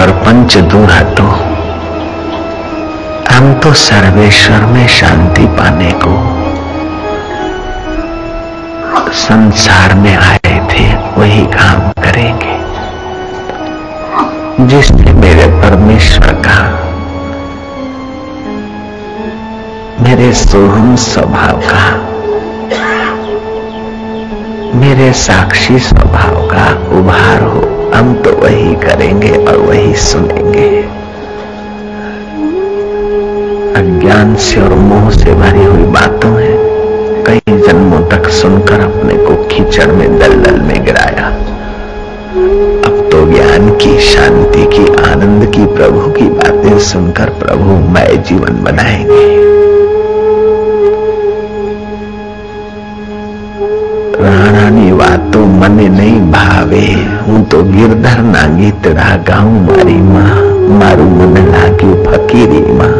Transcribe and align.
परपंच 0.00 0.56
दूर 0.72 0.90
हटो 0.90 1.24
हम 3.30 3.52
तो 3.54 3.72
सर्वेश्वर 3.72 4.60
में 4.66 4.86
शांति 4.88 5.42
पाने 5.56 5.90
को 6.04 6.12
संसार 9.12 9.94
में 9.94 10.16
आए 10.16 10.54
थे, 10.70 10.84
वही 11.16 11.44
काम 11.46 11.80
करेंगे। 12.02 12.54
जिसने 14.66 15.12
मेरे 15.12 15.46
परमेश्वर 15.62 16.32
का 16.46 16.60
मेरे 20.00 20.32
सोहम 20.34 20.94
स्वभाव 20.96 21.60
का, 21.66 21.84
मेरे 24.80 25.12
साक्षी 25.18 25.78
स्वभाव 25.78 26.46
का 26.46 26.66
उभार 26.98 27.42
हो। 27.42 27.79
हम 27.94 28.14
तो 28.14 28.30
वही 28.30 28.74
करेंगे 28.74 29.30
और 29.30 29.56
वही 29.56 29.94
सुनेंगे। 29.94 30.82
अज्ञान 33.80 34.34
से 34.34 34.60
और 34.60 34.68
मोह 34.68 35.10
से 35.10 35.34
भरी 35.34 35.64
हुई 35.64 35.82
बातों 35.82 36.32
है। 36.32 36.56
कई 37.24 37.58
जन्मों 37.58 38.00
तक 38.08 38.28
सुनकर 38.28 38.80
अपने 38.80 39.14
को 39.14 39.34
कीचड़ 39.34 39.86
में, 39.86 40.18
दलदल 40.18 40.60
में 40.60 40.84
गिराया। 40.84 41.26
अब 42.86 43.08
तो 43.12 43.26
ज्ञान 43.26 43.70
की, 43.70 43.98
शांति 43.98 44.66
की, 44.66 44.86
आनंद 45.02 45.50
की, 45.50 45.66
प्रभु 45.66 46.00
की 46.12 46.24
बातें 46.24 46.78
सुनकर 46.78 47.24
प्रभु 47.24 47.70
मैं 47.92 48.22
जीवन 48.22 48.64
बनाएँगे। 48.64 49.40
राणा 54.22 54.60
वाद 54.94 55.19
મને 55.69 55.87
નહીં 55.89 56.31
ભાવે 56.31 56.83
હું 57.25 57.45
તો 57.45 57.63
ગિરધર 57.65 58.19
ના 58.25 58.47
ગીતડા 58.57 59.15
ગાઉં 59.23 59.57
મારી 59.65 60.03
માં 60.07 60.45
મારું 60.79 61.11
મન 61.19 61.35
લાગ્યું 61.51 61.99
ફકીરીમાં 62.05 62.95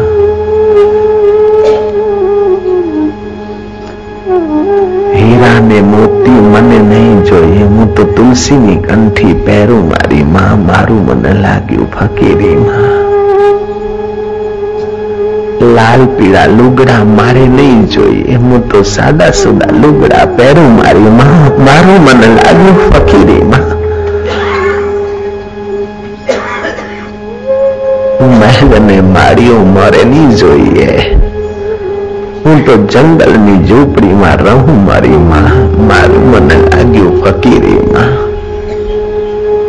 હીરા 5.14 5.60
ને 5.60 5.82
મોતી 5.84 6.40
મને 6.44 6.78
નહીં 6.84 7.24
જોઈએ 7.24 7.64
હું 7.66 7.88
તો 7.90 8.04
તુલસીની 8.06 8.78
કંઠી 8.78 9.34
પહેરું 9.46 9.84
મારી 9.86 10.24
માં 10.26 10.58
મારું 10.62 11.02
મન 11.08 11.42
લાગ્યું 11.42 11.88
ફકીરીમાં 11.88 13.09
લાલ 15.76 16.02
પીળા 16.16 16.46
લુગડા 16.48 17.04
મારે 17.04 17.44
નહીં 17.48 17.82
જોઈએ 17.88 18.36
હું 18.36 18.62
તો 18.72 18.84
સાદા 18.84 19.32
સુદા 19.32 19.72
લુગડા 19.82 20.26
પહેરું 20.36 20.70
મારી 20.78 21.12
માં 21.18 21.62
મારું 21.66 22.00
મન 22.06 22.22
લાગ્યું 22.36 22.78
ફકીરીમાં 22.92 23.66
મહેલ 28.40 28.72
ને 28.82 28.96
માળીઓ 29.08 29.58
મારે 29.70 30.04
નહીં 30.04 30.36
જોઈએ 30.36 30.90
હું 32.44 32.62
તો 32.66 32.76
જંગલની 32.94 33.58
ઝૂંપડીમાં 33.68 34.38
રહું 34.40 34.84
મારી 34.88 35.20
માં 35.30 35.50
મારું 35.90 36.30
મને 36.34 36.62
લાગ્યું 36.64 37.20
ફકીરીમાં 37.22 38.14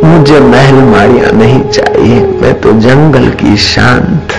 मुझे 0.02 0.38
महल 0.42 0.76
माड़िया 0.90 1.30
नहीं 1.32 1.62
चाहिए 1.70 2.20
मैं 2.40 2.52
तो 2.60 2.72
जंगल 2.80 3.26
की 3.40 3.56
शांत 3.62 4.34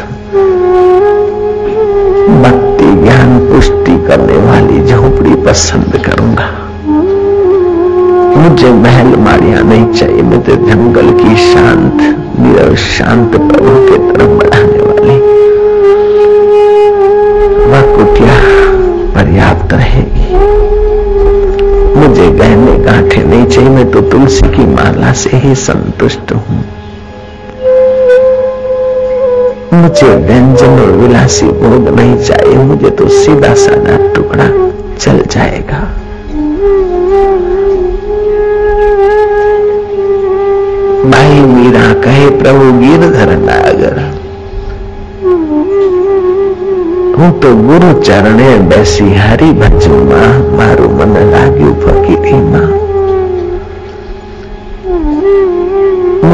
करने 4.09 4.37
वाली 4.37 4.85
झोपड़ी 4.87 5.35
पसंद 5.35 5.97
करूँगा। 6.07 6.49
मुझे 8.39 8.73
महल 8.73 9.17
माड़िया 9.17 9.61
नहीं 9.63 9.93
चाहिए 9.93 10.23
मैं 10.23 10.43
तो 10.43 10.57
जंगल 10.57 11.11
की 11.11 11.37
शांत, 11.37 12.03
निरव 12.41 12.75
शांत 12.75 13.31
प्रभु 13.31 13.75
के 13.87 13.99
तरफ़ 14.13 14.31
बढ़ाने 14.31 14.81
वाली। 14.81 15.19
वह 17.71 17.83
कुटिया 17.97 18.37
पर्याप्त 19.15 19.73
रहेगी। 19.73 20.27
मुझे 22.01 22.31
गहने 22.31 22.79
गांठे 22.79 23.25
नहीं 23.25 23.47
चाहिए, 23.47 23.71
मैं 23.71 23.91
तो 23.91 24.01
तुलसी 24.01 24.49
की 24.49 24.67
माला 24.67 25.13
से 25.13 25.37
ही 25.37 25.55
संतुष्ट 25.55 26.33
हूँ। 26.33 26.64
मुझे 29.74 30.08
व्यंजन 30.28 30.80
और 30.80 30.92
विलासी 30.98 31.48
भोग 31.62 31.88
नहीं 31.92 32.18
चाहिए 32.20 32.58
मुझे 32.66 32.90
तो 32.92 33.08
सीधा 33.16 33.54
साधा 33.58 33.98
टुकड़ा 34.16 34.48
चल 34.98 35.24
जाएगा 35.32 35.82
भाई 41.12 41.42
मीरा 41.48 41.86
कहे 42.04 42.30
प्रभु 42.40 42.72
गिरधर 42.80 43.36
नागर 43.42 44.00
હું 47.20 47.32
તો 47.36 47.50
ગુરુ 47.60 47.88
ચરણે 48.02 48.52
બેસી 48.70 49.06
હરી 49.22 49.48
ભજુમાં 49.56 50.38
મારું 50.58 50.94
મન 51.00 51.16
લાગ્યું 51.32 51.74
ફકીરીમાં 51.82 52.83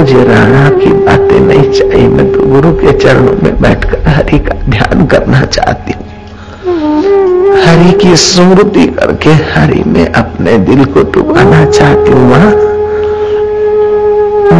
मुझे 0.00 0.22
राणा 0.24 0.68
की 0.70 0.92
बातें 1.06 1.40
नहीं 1.40 1.70
चाहिए। 1.70 2.06
मैं 2.08 2.32
तो 2.32 2.42
गुरु 2.42 2.70
के 2.72 2.92
चरणों 2.98 3.32
में 3.42 3.60
बैठकर 3.60 4.08
हरि 4.08 4.38
का 4.38 4.54
ध्यान 4.68 5.06
करना 5.06 5.40
चाहती 5.46 5.92
हूँ। 5.92 6.04
हरि 7.56 7.92
की 7.92 8.14
स्मृति 8.16 8.86
करके 8.86 9.30
हरि 9.50 9.82
में 9.86 10.06
अपने 10.06 10.56
दिल 10.58 10.84
को 10.84 11.02
डुबाना 11.12 11.64
चाहती 11.70 12.12
हूँ। 12.12 12.28
माँ 12.30 12.50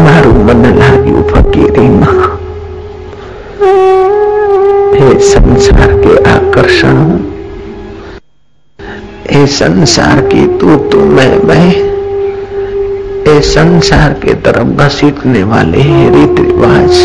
मारू 0.05 0.33
मन 0.45 0.65
लागी 0.79 1.23
फकीरी 1.33 1.87
हे 4.95 5.19
संसार 5.21 6.01
के 6.05 6.17
आकर्षण, 6.31 6.97
हे 9.31 9.47
संसार 9.47 10.21
की 10.27 10.47
तू 10.59 10.77
तू 10.91 11.05
मैं 11.07 11.37
मैं। 11.45 11.90
ये 13.31 13.41
संसार 13.41 14.13
के 14.13 14.35
तरफ़ 14.35 14.69
घसीटने 14.69 15.43
वाले 15.43 15.83
रीत 16.11 16.41
रिवाज 16.41 17.01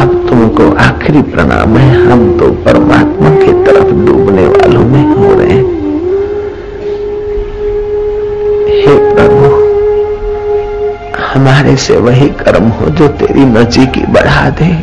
अब 0.00 0.26
तुमको 0.28 0.76
आखिरी 0.76 1.22
प्रणाम 1.22 1.76
है। 1.76 2.12
हम 2.12 2.38
तो 2.38 2.50
परमात्मा 2.50 3.30
की 3.30 3.52
तरफ़ 3.64 3.92
डूबने 4.06 4.46
वालों 4.46 4.84
में 4.84 5.14
हो 5.14 5.34
रहे 5.34 5.48
हैं। 5.48 5.64
हे 8.68 9.14
प्रभु, 9.14 9.54
हमारे 11.34 11.76
से 11.76 11.96
वही 11.96 12.28
कर्म 12.28 12.68
हो 12.68 12.90
जो 12.90 13.08
तेरी 13.08 13.44
मर्ज़ी 13.44 13.80
नजीकी 13.80 14.12
बढ़ा 14.12 14.50
दे। 14.50 14.82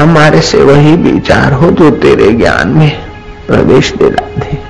हमारे 0.00 0.40
से 0.40 0.62
वही 0.62 0.96
विचार 0.96 1.52
हो 1.52 1.70
जो 1.70 1.90
तेरे 1.90 2.32
ज्ञान 2.32 2.68
में 2.68 2.92
प्रवेश 3.46 3.94
दिला 3.94 4.28
दे। 4.38 4.63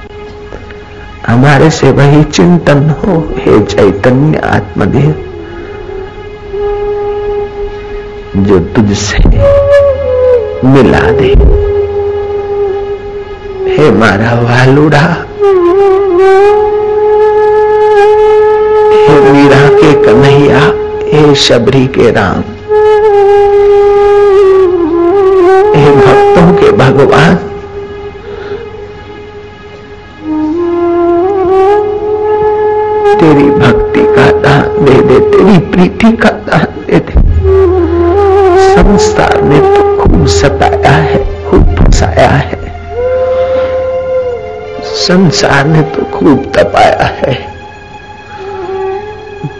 हमारे 1.26 1.70
से 1.70 1.90
वही 1.90 2.24
चिंतन 2.24 2.90
हो, 2.90 3.28
हे 3.36 3.60
चैतन्य 3.60 4.38
आत्मदेव। 4.38 5.24
जो 8.36 8.58
तुझसे 8.58 9.18
मिला 10.68 11.00
दे। 11.00 11.34
हे 13.70 13.90
मारा 13.90 14.34
वालुड़ा 14.34 15.26
हे 19.04 19.32
मीरा 19.32 19.68
के 19.68 20.04
कन्हैया, 20.04 20.72
हे 21.12 21.34
शबरी 21.34 21.86
के 21.86 22.10
राम। 22.10 22.42
हे 25.74 25.90
भक्तों 25.90 26.54
के 26.54 26.72
भगवान। 26.72 27.53
तेरी 33.24 33.50
भक्ति 33.50 34.02
का 34.16 34.24
दान 34.40 34.84
दे 34.84 34.94
दे, 35.02 35.18
तेरी 35.30 35.58
प्रीति 35.58 36.16
का 36.16 36.30
दान 36.46 36.64
दे 36.86 36.98
दे। 36.98 37.12
संसार 38.74 39.42
ने 39.42 39.60
तो 39.60 40.02
खूब 40.02 40.26
सताया 40.26 40.90
है 40.90 41.18
खूब 41.44 41.74
फंसाया 41.76 42.28
है। 42.28 42.58
संसार 44.96 45.66
ने 45.66 45.82
तो 45.82 46.04
खूब 46.04 46.52
तपाया 46.56 47.06
है। 47.06 47.34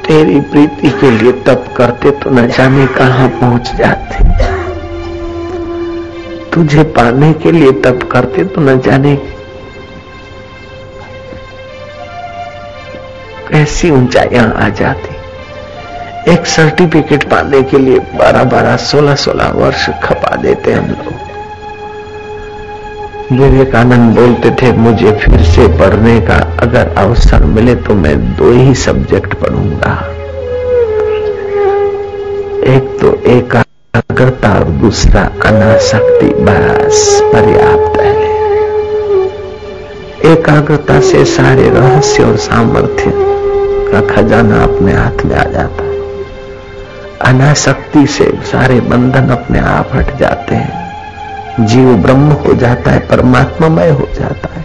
तेरी 0.07 0.41
प्रीति 0.41 0.91
के 0.91 1.11
लिए 1.11 1.33
तप 1.33 1.75
करते 1.77 2.11
तो 2.11 2.31
न 2.31 2.47
जाने 2.49 2.87
कहाँ 2.87 3.29
पहुँच 3.29 3.75
जाते। 3.77 4.25
तुझे 6.51 6.83
पाने 6.83 7.33
के 7.33 7.53
लिए 7.53 7.73
तप 7.73 8.09
करते 8.13 8.45
तो 8.45 8.61
न 8.61 8.81
जाने 8.81 9.15
कैसी 13.55 13.91
ऊंचाइयाँ 13.91 14.45
आ 14.55 14.69
जाती। 14.69 16.33
एक 16.33 16.47
सर्टिफिकेट 16.47 17.25
पाने 17.25 17.63
के 17.63 17.79
लिए 17.79 17.99
बारह 18.15 18.45
बारह 18.45 18.77
सोलह 18.77 19.15
सोलह 19.15 19.51
वर्ष 19.57 19.89
खपा 20.05 20.35
देते 20.37 20.73
हम 20.73 20.87
लोग। 20.87 21.13
विवेकानंद 23.33 24.17
बोलते 24.17 24.51
थे, 24.51 24.73
मुझे 24.73 25.13
फिर 25.13 25.43
से 25.45 25.67
पढ़ने 25.79 26.21
का 26.21 26.39
अगर 26.63 26.95
अवसर 26.99 27.45
मिले 27.45 27.75
तो 27.75 27.95
मैं 27.95 28.17
दो 28.37 28.51
ही 28.51 28.75
सब्जेक्ट 28.75 29.35
पढ़ूँगा। 29.35 29.95
एक 32.75 32.99
तो 33.01 33.13
एकाग्रता 33.33 34.51
और 34.55 34.65
दूसरा 34.81 35.23
अनासक्ति, 35.45 36.29
बस, 36.41 37.21
पर्याप्त 37.35 38.01
है। 38.01 38.13
एकाग्रता 40.33 40.99
से 41.03 41.25
सारे 41.25 41.69
रहस्य 41.71 42.25
और 42.25 42.37
सामर्थ्य 42.37 43.33
का 43.93 44.01
खजाना 44.15 44.63
अपने 44.63 44.93
हाथ 44.93 45.25
में 45.25 45.37
आ 45.37 45.45
जाता 45.45 45.83
है। 45.83 45.93
अनासक्ति 47.23 48.07
से 48.07 48.33
सारे 48.45 48.81
बंधन 48.81 49.29
अपने 49.31 49.59
आप 49.59 49.91
हट 49.95 50.17
जाते 50.17 50.55
हैं। 50.55 51.67
जीव 51.67 51.95
ब्रह्म 51.97 52.33
हो 52.39 52.55
जाता 52.55 52.91
है, 52.91 52.99
परमात्मामय 53.09 53.91
हो 53.91 54.09
जाता 54.15 54.55
है। 54.55 54.65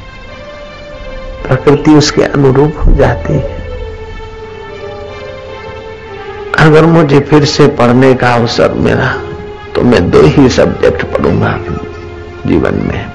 प्रकृति 1.47 1.91
उसके 1.91 2.23
अनुरूप 2.23 2.75
हो 2.77 2.91
जाती 2.95 3.33
है। 3.33 3.57
अगर 6.59 6.85
मुझे 6.85 7.19
फिर 7.19 7.45
से 7.45 7.67
पढ़ने 7.67 8.13
का 8.13 8.33
अवसर 8.33 8.73
मिला 8.73 9.11
तो 9.75 9.81
मैं 9.81 10.09
दो 10.11 10.21
ही 10.21 10.49
सब्जेक्ट 10.49 11.03
पढ़ूँगा 11.05 11.57
जीवन 12.45 12.73
में। 12.83 13.05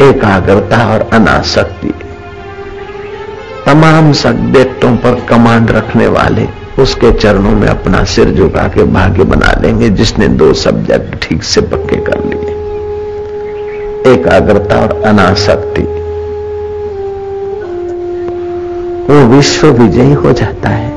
एकाग्रता 0.00 0.84
और 0.92 1.08
अनासक्ति। 1.12 1.94
तमाम 3.76 4.12
सब्जेक्टों 4.12 4.96
पर 4.96 5.14
कमांड 5.28 5.70
रखने 5.70 6.06
वाले 6.06 6.46
उसके 6.82 7.12
चरणों 7.12 7.50
में 7.50 7.66
अपना 7.68 8.04
सिर 8.04 8.30
झुका 8.30 8.62
के 8.68 8.84
भाग्य 8.84 9.24
बना 9.24 9.52
लेंगे, 9.60 9.88
जिसने 9.88 10.28
दो 10.28 10.52
सब्जेक्ट 10.52 11.16
ठीक 11.22 11.42
से 11.42 11.60
पक्के 11.60 11.96
कर 11.96 12.24
लिए। 12.24 12.54
एकाग्रता 14.14 14.76
और 14.76 15.02
अनासक्ति। 15.02 15.82
वो 19.12 19.26
विश्व 19.26 19.66
विजयी 19.66 20.12
हो 20.12 20.32
जाता 20.32 20.68
है। 20.68 20.90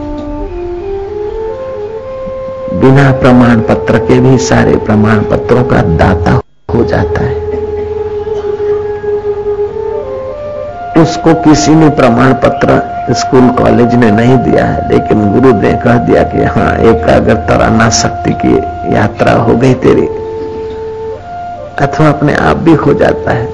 बिना 2.80 3.12
प्रमाण 3.12 3.60
पत्र 3.60 3.98
के 3.98 4.20
भी 4.20 4.38
सारे 4.38 4.76
प्रमाण 4.76 5.20
पत्रों 5.20 5.64
का 5.64 5.82
दाता 5.82 6.42
हो 6.76 6.84
जाता 6.86 7.22
है। 7.22 7.49
उसको 11.02 11.34
किसी 11.34 11.76
ने 11.76 11.90
प्रमाण 11.90 12.34
पत्र 12.34 13.14
स्कूल 13.14 13.50
कॉलेज 13.50 13.94
ने 13.96 14.12
नहीं 14.12 14.38
दिया 14.38 14.66
है, 14.66 14.88
लेकिन 14.90 15.32
गुरु 15.32 15.54
ने 15.54 15.74
कह 15.74 15.98
दिया 15.98 16.24
कि 16.24 16.44
हाँ 16.44 16.72
एकाग्रता 16.90 17.56
और 17.58 17.90
शक्ति 17.92 18.34
की 18.46 18.56
यात्रा 18.96 19.34
हो 19.34 19.56
गई 19.56 19.74
तेरी, 19.74 20.08
अथवा 21.80 22.10
अपने 22.10 22.34
आप 22.34 22.58
भी 22.58 22.74
हो 22.74 22.94
जाता 22.94 23.32
है, 23.32 23.46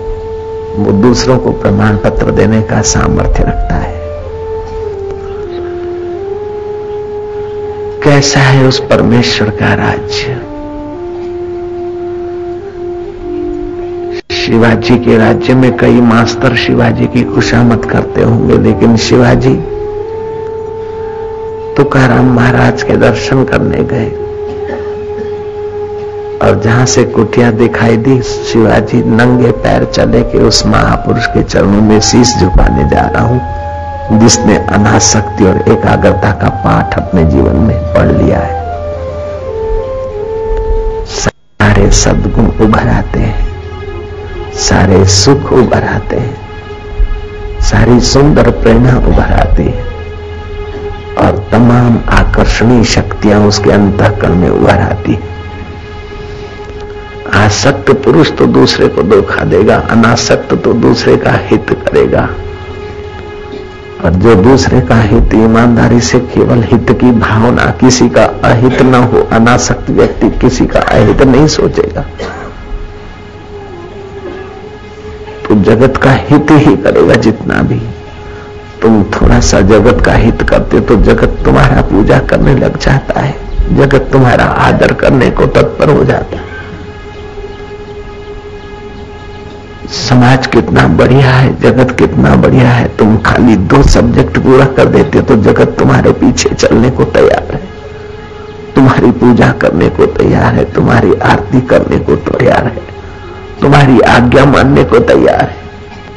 वो 0.76 0.92
दूसरों 0.92 1.38
को 1.38 1.52
प्रमाण 1.52 1.98
पत्र 1.98 2.32
देने 2.32 2.62
का 2.62 2.82
सामर्थ्य 2.82 3.44
रखता 3.44 3.76
है। 3.76 3.94
कैसा 8.04 8.40
है 8.40 8.68
उस 8.68 8.80
परमेश्वर 8.80 9.50
का 9.50 9.74
राज्य? 9.74 10.35
शिवाजी 14.46 14.96
के 14.98 15.18
राज्य 15.18 15.54
में 15.54 15.76
कई 15.78 16.02
मास्टर 16.02 16.56
शिवाजी 16.56 17.06
की 17.06 17.24
खुशामत 17.26 17.86
करते 17.86 18.24
होंगे, 18.24 18.58
लेकिन 18.58 18.96
शिवाजी 18.98 19.54
तुकाराम 21.78 22.30
महाराज 22.36 22.84
के 22.84 22.98
दर्शन 22.98 23.44
करने 23.44 23.84
गए। 23.84 24.10
और 26.40 26.60
जहाँ 26.64 26.86
से 26.86 27.04
कुटिया 27.06 27.50
दिखाई 27.54 27.98
दी, 27.98 28.22
शिवाजी 28.22 29.02
नंगे 29.06 29.52
पैर 29.64 29.86
चले 29.86 30.22
के 30.24 30.44
उस 30.48 30.66
महापुरुष 30.66 31.26
के 31.28 31.44
चरणों 31.44 31.82
में 31.82 32.00
शीश 32.02 32.36
झुकाने 32.40 32.90
जा 32.90 33.08
रहा 33.08 33.24
हूँ, 33.24 34.20
जिसने 34.20 34.58
अनासक्ति 34.58 35.46
और 35.46 35.58
एकाग्रता 35.70 36.32
का 36.34 36.50
पाठ 36.66 36.98
अपने 37.00 37.24
जीवन 37.32 37.56
में 37.62 37.78
पढ़ 37.96 38.12
लिया 38.12 38.40
है। 38.40 38.64
सारे 41.16 41.90
सदगुण 41.94 42.48
उभर 42.66 42.88
आते 42.90 43.20
हैं। 43.20 43.45
सारे 44.56 45.06
सुख 45.06 45.54
उभर 45.54 45.84
आते 45.84 46.16
हैं। 46.16 46.38
सारी 47.62 48.00
सुंदर 48.00 48.50
प्रेरणा 48.52 48.98
उभर 48.98 49.34
आती 49.34 49.64
है। 49.64 49.84
और 51.18 51.48
तमाम 51.52 52.00
आकर्षणीय 52.10 52.84
शक्तियाँ 52.84 53.42
उसके 53.42 53.72
अंतकरण 53.72 54.36
में 54.36 54.50
उभर 54.50 54.78
आती 54.78 55.12
है। 55.12 55.36
आसक्त 57.34 57.92
पुरुष 57.92 58.32
तो 58.32 58.46
दूसरे 58.46 58.88
को 58.88 59.04
धोखा 59.04 59.44
देगा, 59.44 59.76
अनासक्त 59.76 60.56
तो 60.56 60.74
दूसरे 60.74 61.18
का 61.18 61.32
हित 61.32 61.66
करेगा। 61.70 62.30
और 64.06 64.12
जो 64.12 64.36
दूसरे 64.36 64.82
का 64.82 65.02
हित, 65.02 65.34
ईमानदारी 65.34 66.02
से 66.02 66.20
केवल 66.20 66.64
हित 66.64 66.98
की 67.02 67.12
भावना, 67.12 67.66
किसी 67.66 68.10
का 68.10 68.24
अहित 68.24 68.82
न 68.82 68.96
हो, 68.96 69.28
अनासक्त 69.32 69.90
व्यक्ति 69.90 70.30
किसी 70.30 70.66
का 70.66 70.80
अहित 70.80 71.22
नहीं 71.22 71.48
सोचेगा। 71.48 72.06
तो 75.56 75.62
जगत 75.64 75.98
का 75.98 76.12
हित 76.12 76.52
ही 76.52 76.76
करेगा 76.76 77.16
जितना 77.16 77.62
भी। 77.62 77.80
तुम 78.82 79.04
थोड़ा 79.04 79.40
सा 79.40 79.60
जगत 79.62 80.02
का 80.06 80.14
हित 80.14 80.42
करते 80.42 80.80
तो 80.80 80.96
जगत 80.96 81.38
तुम्हारा 81.46 81.82
पूजा 81.82 82.18
करने 82.20 82.56
लग 82.56 82.78
जाता 82.78 83.20
है। 83.20 83.76
जगत 83.78 84.10
तुम्हारा 84.12 84.44
आदर 84.44 84.94
करने 84.94 85.30
को 85.30 85.46
तत्पर 85.48 85.90
हो 85.90 86.04
जाता 86.06 86.38
है। 86.38 86.54
समाज 89.90 90.48
कितना 90.48 90.88
बढ़िया 90.88 91.32
है, 91.32 91.56
जगत 91.62 91.96
कितना 92.00 92.36
बढ़िया 92.36 92.70
है। 92.70 92.88
तुम 92.98 93.18
खाली 93.18 93.56
दो 93.56 93.84
सब्जेक्ट 93.84 94.38
पूरा 94.38 94.66
कर 94.66 94.86
देते 94.86 95.22
तो 95.22 95.36
जगत 95.44 95.76
तुम्हारे 95.80 96.12
पीछे 96.14 96.50
चलने 96.50 96.90
को 96.90 97.04
तैयार 97.04 97.54
है। 97.54 97.62
तुम्हारी 98.76 99.12
पूजा 99.14 99.52
करने 99.52 99.90
को 99.90 100.06
तैयार 100.06 100.54
है, 100.54 100.66
तुम्हारी 100.74 101.14
आरती 101.14 101.62
करने 101.62 102.00
को 102.00 102.16
तैयार 102.16 102.66
है। 102.66 102.95
तुम्हारी 103.62 104.00
आज्ञा 104.00 104.46
मानने 104.46 104.84
को 104.84 105.00
तैयार 105.00 105.42
है। 105.42 105.64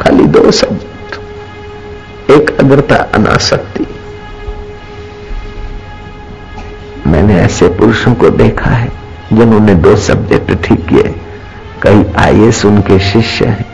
खाली 0.00 0.24
दो 0.26 0.50
सब्जेक्ट 0.50 2.30
एक 2.30 2.50
अग्रता 2.60 2.96
अनासक्ति। 3.14 3.86
मैंने 7.06 7.40
ऐसे 7.40 7.68
पुरुषों 7.68 8.14
को 8.14 8.30
देखा 8.30 8.70
है, 8.70 8.88
जिन्होंने 9.32 9.74
दो 9.74 9.96
सब्जेक्ट 9.96 10.52
ठीक 10.64 10.86
किए। 10.86 11.14
कई 11.82 12.04
आईएएस 12.18 12.64
उनके 12.64 12.98
शिष्य 12.98 13.46
हैं, 13.46 13.66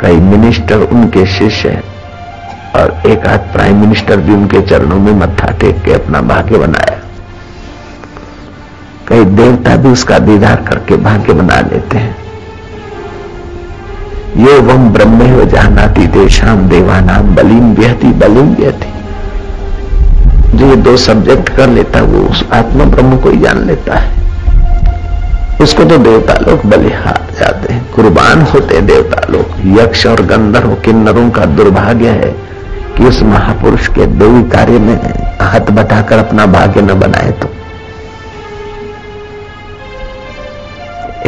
कई 0.00 0.16
मिनिस्टर 0.16 0.76
उनके 0.76 1.26
शिष्य 1.26 1.68
हैं, 1.68 1.82
और 2.74 3.02
एक 3.06 3.26
आध 3.26 3.52
प्राइम 3.52 3.80
मिनिस्टर 3.80 4.16
भी 4.16 4.32
उनके 4.32 4.62
चरणों 4.62 4.98
में 4.98 5.12
मत्था 5.12 5.50
टेक 5.50 5.82
के 5.82 5.92
अपना 5.92 6.20
भाग्य 6.22 6.58
बनाया। 6.58 7.00
कई 9.08 9.24
देवता 9.24 9.76
भी 9.76 9.88
उसका 9.88 10.18
दीदार 10.18 10.64
करके 10.68 10.96
भाग्य 10.96 11.32
बना 11.32 11.60
लेते 11.60 11.98
हैं। 11.98 12.21
यो 14.36 14.60
वम 14.62 14.88
ब्रह्म 14.88 15.44
जानाती 15.44 16.06
देशाम 16.06 16.68
देवानाम 16.68 17.34
बलिम 17.34 17.74
व्यहती 17.74 18.06
बलिम 18.06 18.54
व्यहती। 18.54 18.92
जो 20.58 20.66
ये 20.66 20.76
दो 20.76 20.96
सब्जेक्ट 20.96 21.48
कर 21.48 21.68
लेता 21.68 21.98
है, 21.98 22.04
वो 22.04 22.28
उस 22.28 22.44
आत्मा 22.52 22.84
ब्रह्म 22.84 23.16
को 23.16 23.30
ही 23.30 23.38
जान 23.38 23.58
लेता 23.58 23.94
है। 23.94 24.10
उसको 25.60 25.84
तो 25.84 25.98
देवता 25.98 26.34
लोग 26.34 26.64
बलिहार 26.66 27.20
जाते 27.40 27.72
हैं, 27.72 27.92
कुर्बान 27.92 28.42
होते 28.42 28.80
देवता 28.80 29.32
लोग। 29.32 29.78
यक्ष 29.78 30.06
और 30.06 30.22
गंधर्व 30.22 30.74
किन्नरों 30.74 31.30
का 31.30 31.44
दुर्भाग्य 31.44 32.08
है 32.08 32.34
कि 32.96 33.04
उस 33.04 33.22
महापुरुष 33.22 33.88
के 33.88 34.06
देवी 34.06 34.50
कार्य 34.50 34.78
में 34.78 34.96
हाथ 35.40 35.70
बटाकर 35.70 36.18
अपना 36.18 36.46
भाग्य 36.46 36.82
न 36.82 37.00
बनाए 37.00 37.30
तो। 37.30 37.48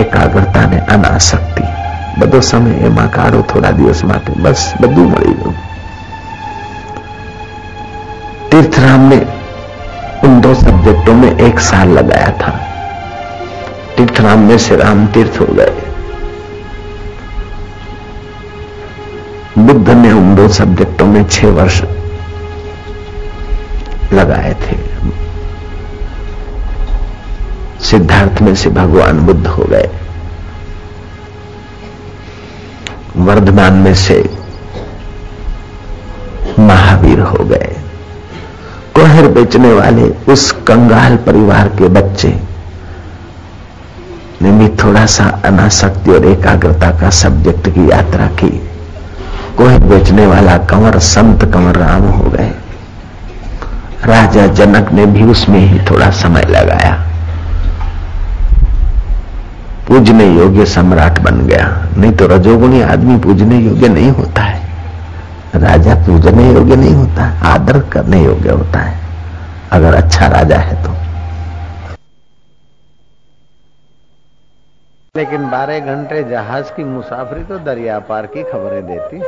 एकाग्रता 0.00 0.66
ने 0.66 0.78
अनासक्ति। 0.78 1.83
બધો 2.19 2.39
સમય 2.43 2.77
એમાં 2.85 3.09
કાઢો 3.11 3.41
થોડા 3.49 3.73
દિવસ 3.73 4.01
માટે 4.05 4.31
બસ 4.43 4.63
બધું 4.81 5.07
મળી 5.07 5.35
ગયું 5.35 5.57
तीर्थराम 8.51 9.01
ने 9.09 9.17
उन 10.23 10.39
दो 10.41 10.53
सब्जेक्टों 10.55 11.13
में 11.15 11.29
एक 11.39 11.59
साल 11.61 11.89
लगाया 11.89 12.31
था 12.37 12.53
तीर्थराम 13.97 14.39
में 14.41 14.57
से 14.57 14.75
राम 14.75 15.05
तीर्थ 15.07 15.39
हो 15.41 15.45
गए 15.51 15.73
बुद्ध 19.59 19.89
ने 19.91 20.11
उन 20.13 20.33
दो 20.35 20.47
सब्जेक्टों 20.53 21.07
में 21.07 21.23
छह 21.27 21.47
वर्ष 21.51 21.81
लगाए 24.13 24.53
थे 24.63 24.77
सिद्धार्थ 27.85 28.41
में 28.41 28.53
से 28.55 28.69
भगवान 28.71 29.25
बुद्ध 29.25 29.45
हो 29.47 29.63
गए 29.65 29.89
वर्धमान 33.24 33.74
में 33.74 33.94
से 33.94 34.22
महावीर 36.58 37.20
हो 37.20 37.44
गए। 37.44 37.72
कोहर 38.94 39.28
बेचने 39.28 39.72
वाले 39.72 40.08
उस 40.32 40.50
कंगाल 40.66 41.16
परिवार 41.16 41.68
के 41.68 41.88
बच्चे 41.88 42.28
ने 44.42 44.50
भी 44.50 44.68
थोड़ा 44.76 45.06
सा 45.06 45.24
अनासक्ति 45.44 46.10
और 46.10 46.24
एकाग्रता 46.26 46.90
का 47.00 47.10
सब्जेक्ट 47.10 47.68
की 47.68 47.90
यात्रा 47.90 48.26
की। 48.26 48.50
कोहर 49.56 49.78
बेचने 49.78 50.26
वाला 50.26 50.56
कंवर 50.58 50.98
संत 50.98 51.44
कंवर 51.44 51.76
राम 51.76 52.02
हो 52.02 52.30
गए। 52.30 52.52
राजा 54.04 54.46
जनक 54.46 54.92
ने 54.92 55.06
भी 55.06 55.24
उसमें 55.24 55.58
ही 55.60 55.78
थोड़ा 55.90 56.10
समय 56.10 56.42
लगाया। 56.50 57.03
पूजने 59.94 60.24
योग्य 60.34 60.64
सम्राट 60.66 61.18
बन 61.18 61.36
गया। 61.46 61.66
नहीं 61.96 62.12
तो 62.12 62.26
रजोगुणी 62.26 62.80
आदमी 62.82 63.16
पूजने 63.16 63.58
योग्य 63.58 63.88
नहीं 63.88 64.10
होता 64.10 64.42
है। 64.42 64.62
राजा 65.54 65.94
पूजने 65.94 66.52
योग्य 66.52 66.76
नहीं 66.76 66.94
होता, 66.94 67.24
आदर 67.48 67.78
करने 67.90 68.22
योग्य 68.24 68.50
होता 68.50 68.78
है। 68.78 68.98
अगर 69.72 69.94
अच्छा 69.94 70.26
राजा 70.26 70.56
है 70.56 70.82
तो। 70.84 70.90
लेकिन 75.16 75.50
बारह 75.50 75.78
घंटे 75.78 76.22
जहाज़ 76.24 76.72
की 76.76 76.84
मुसाफरी 76.84 77.44
तो 77.44 77.58
दरिया 77.58 77.98
पार 77.98 78.26
की 78.26 78.42
खबरें 78.42 78.86
देती। 78.86 79.20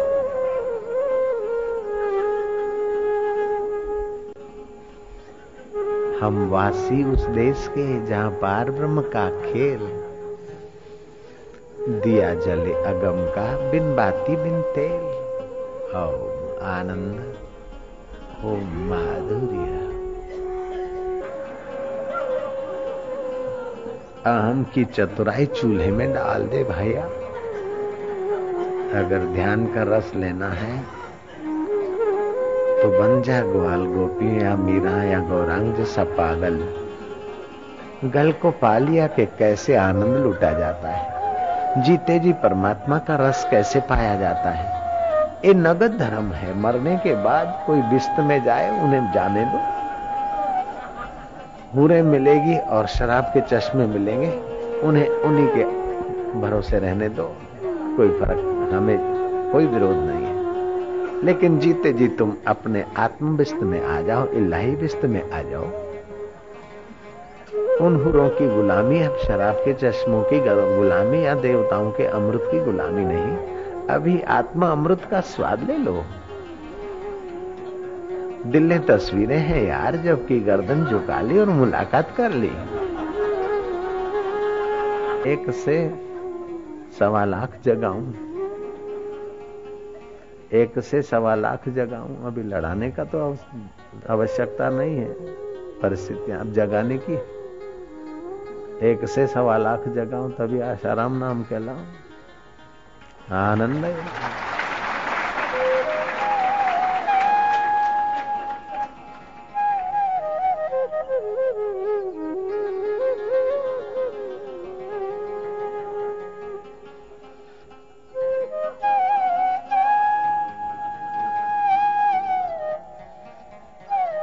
हम 6.25 6.49
वासी 6.51 7.05
उस 7.05 7.27
देश 7.27 7.69
के 7.69 8.07
जहाँ 8.07 8.31
पार 8.31 8.71
ब्रह्म 8.71 9.01
का 9.01 9.29
खेल 9.31 9.96
दिया 11.89 12.33
जले 12.35 12.73
अगम 12.85 13.19
का 13.35 13.43
बिन 13.71 13.95
बाती 13.97 14.37
बिन 14.37 14.61
तेल 14.75 15.03
ओम 15.97 16.65
आनंद 16.69 17.37
ओम 18.45 18.73
माधुर्य 18.89 19.77
अहम 24.27 24.65
की 24.75 24.85
चतुराई 24.85 25.47
चूल्हे 25.47 25.91
में 25.93 26.13
डाल 26.15 26.47
दे 26.49 26.65
भैया 26.73 27.05
अगर 29.01 29.31
ध्यान 29.35 29.67
का 29.75 29.83
रस 29.97 30.13
लेना 30.17 30.49
है 30.63 30.77
तो 32.83 32.89
बन 32.99 33.21
जा 33.27 33.41
ग्वाल 33.43 33.87
गोपी 33.87 34.37
या 34.43 34.57
मीरा 34.57 35.03
या 35.05 35.21
गौरांग 35.29 35.75
जैसा 35.75 36.05
पागल 36.19 36.63
गल 38.15 38.33
को 38.43 38.51
पा 38.63 38.79
लिया 38.79 39.07
कि 39.17 39.27
कैसे 39.39 39.77
आनंद 39.77 40.17
लूटा 40.25 40.53
जाता 40.59 40.89
है 40.89 41.16
जीते 41.77 42.19
जी 42.19 42.33
परमात्मा 42.33 42.99
का 42.99 43.17
रस 43.17 43.49
कैसे 43.51 43.81
पाया 43.81 44.17
जाता 44.17 44.51
है? 44.51 44.67
ये 45.45 45.55
नगद 45.55 45.99
धर्म 45.99 46.33
है। 46.33 46.59
मरने 46.59 46.97
के 46.97 47.15
बाद 47.15 47.63
कोई 47.67 47.83
बिस्त 47.83 48.17
में 48.19 48.45
जाए, 48.45 48.83
उन्हें 48.83 49.13
जाने 49.13 49.45
दो। 49.45 49.59
हूरें 51.75 52.03
मिलेगी 52.03 52.59
और 52.59 52.87
शराब 52.87 53.25
के 53.25 53.41
चश्मे 53.41 53.87
मिलेंगे, 53.87 54.31
उन्हें 54.81 55.09
उन्हीं 55.09 55.49
के 55.49 55.65
भरोसे 56.41 56.79
रहने 56.79 57.09
दो। 57.09 57.37
कोई 57.65 58.09
फ़र्क, 58.09 58.71
हमें 58.75 58.99
कोई 59.53 59.67
विरोध 59.67 59.97
नहीं 59.97 60.27
है। 60.27 60.37
लेकिन 61.25 61.59
जीते 61.59 61.93
जी 61.93 62.09
तुम 62.09 62.33
अपने 62.47 62.85
आत्म 62.97 63.37
बिस्त 63.37 63.59
में 63.63 63.87
आ 63.87 64.01
जाओ, 64.01 64.29
इलाही 64.29 64.75
विस्त 64.75 65.05
में 65.05 65.31
आ 65.31 65.43
जाओ। 65.43 65.86
उन 67.81 67.97
हुरों 67.97 68.29
की 68.29 68.49
गुलामी 68.49 69.03
अब 69.03 69.17
शराब 69.17 69.55
के 69.55 69.75
चश्मों 69.75 70.23
की 70.23 70.41
गुलामी 70.77 71.27
या 71.27 71.35
देवताओं 71.35 71.91
के 71.91 72.05
अमृत 72.05 72.41
की 72.43 72.61
गुलामी 72.61 73.05
नहीं। 73.05 73.37
अभी 73.87 74.21
आत्मा 74.21 74.69
अमृत 74.69 75.05
का 75.11 75.21
स्वाद 75.21 75.63
ले 75.63 75.77
लो। 75.77 76.05
दिल 78.47 78.63
ने 78.63 78.79
तस्वीरें 78.79 79.39
हैं 79.39 79.67
यार, 79.69 79.97
जबकि 79.97 80.41
गर्दन 80.41 80.85
झुका 80.85 81.21
ली 81.21 81.39
और 81.39 81.47
मुलाकात 81.47 82.15
कर 82.17 82.31
ली। 82.31 82.51
एक 85.33 85.51
से 85.51 85.95
सवा 86.99 87.25
लाख 87.25 87.59
जगाऊं। 87.65 88.13
एक 90.53 90.79
से 90.79 91.03
सवा 91.03 91.35
लाख 91.35 91.69
जगाऊं। 91.69 92.27
अभी 92.27 92.43
लड़ाने 92.43 92.91
का 92.91 93.05
तो 93.05 93.37
आवश्यकता 94.11 94.71
नहीं 94.71 94.97
है। 94.97 95.13
परिस्थितियाँ 95.83 96.41
अब 96.41 96.53
जगाने 96.53 96.99
की। 96.99 97.36
एक 98.77 99.05
से 99.09 99.27
सवा 99.27 99.57
लाख 99.57 99.89
जगाऊं, 99.89 100.31
तभी 100.31 100.61
आशाराम 100.61 101.17
नाम 101.19 101.43
कहलाऊं 101.45 101.85
आनंद 103.33 103.85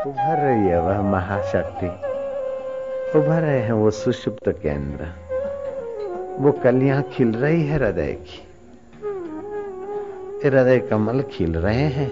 उभर 0.07 0.37
रही 0.37 0.67
है 0.67 0.79
वह 0.81 1.01
महाशक्ति। 1.01 2.12
उभर 3.15 3.41
रहे 3.41 3.59
हैं 3.59 3.71
वो 3.71 3.89
सुषुप्त 3.91 4.47
केंद्र। 4.61 5.07
वो 6.39 6.51
कलियाँ 6.63 7.01
खिल 7.11 7.33
रही 7.33 7.65
है 7.65 7.75
हृदय 7.75 8.11
की। 8.21 8.39
हृदय 10.45 10.79
कमल 10.79 11.21
खिल 11.31 11.57
रहे 11.57 11.87
हैं। 11.89 12.09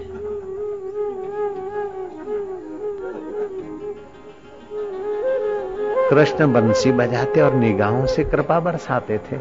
कृष्ण 6.09 6.51
बंसी 6.53 6.91
बजाते 6.91 7.41
और 7.41 7.53
निगाहों 7.53 8.05
से 8.05 8.23
कृपा 8.23 8.59
बरसाते 8.59 9.17
थे। 9.17 9.35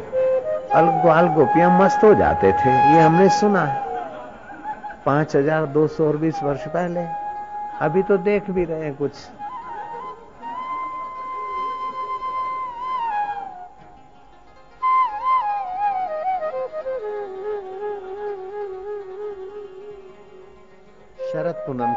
अलग्वाल 0.75 1.29
गोपियाँ 1.29 1.71
मस्त 1.81 2.05
हो 2.05 2.15
जाते 2.15 2.53
थे। 2.53 2.71
ये 2.95 3.01
हमने 3.01 3.29
सुना 3.39 3.65
है। 3.65 3.83
पाँच 5.07 5.37
हज़ार 5.37 5.67
दो 5.67 5.87
सौ 5.89 6.07
और 6.07 6.17
बीस 6.17 6.43
वर्ष 6.43 6.67
पहले। 6.69 7.07
अभी 7.83 8.03
तो 8.03 8.17
देख 8.23 8.51
भी 8.51 8.65
रहे 8.65 8.85
हैं 8.85 8.95
कुछ। 8.97 9.13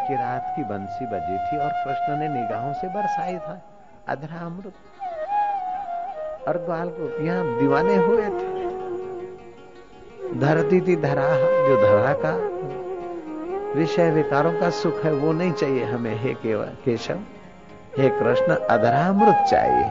की 0.08 0.16
रात 0.16 0.54
की 0.56 0.64
बंसी 0.64 1.06
बजी 1.06 1.38
थी 1.38 1.58
और 1.58 1.70
कृष्ण 1.70 2.18
ने 2.18 2.28
निगाहों 2.28 2.74
से 2.74 2.88
बरसाई 2.88 3.38
था 3.38 3.62
अधरा 4.08 4.46
अमृत 4.46 4.74
और 6.48 6.58
ग्वाल 6.58 6.90
को 6.90 7.24
यहाँ 7.24 7.60
दीवाने 7.60 7.96
हुए 7.96 8.26
थे। 8.26 8.64
धरती 10.40 10.82
थी 10.82 10.96
धरा, 10.96 11.28
जो 11.68 11.76
धरा 11.82 12.14
का 12.14 12.54
विषय 13.80 14.12
विकारों 14.12 14.54
का 14.54 14.70
सुख 14.70 15.04
है, 15.04 15.14
वो 15.14 15.34
नहीं 15.34 15.54
चाहिए 15.54 15.84
हमें। 15.84 16.16
हे 16.16 16.34
केवल 16.34 16.66
केशव, 16.66 17.20
हे 17.98 18.10
कृष्ण 18.10 18.56
अधरा 18.56 19.08
अमृत 19.08 19.46
चाहिए। 19.50 19.86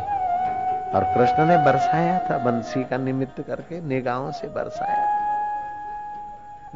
और 0.94 1.04
कृष्ण 1.04 1.46
ने 1.46 1.56
बरसाया 1.56 2.18
था, 2.30 2.38
बंसी 2.38 2.84
का 2.84 2.96
निमित्त 2.96 3.40
करके 3.40 3.80
निगाहों 3.80 4.30
से 4.30 4.48
बरसाया। 4.48 5.11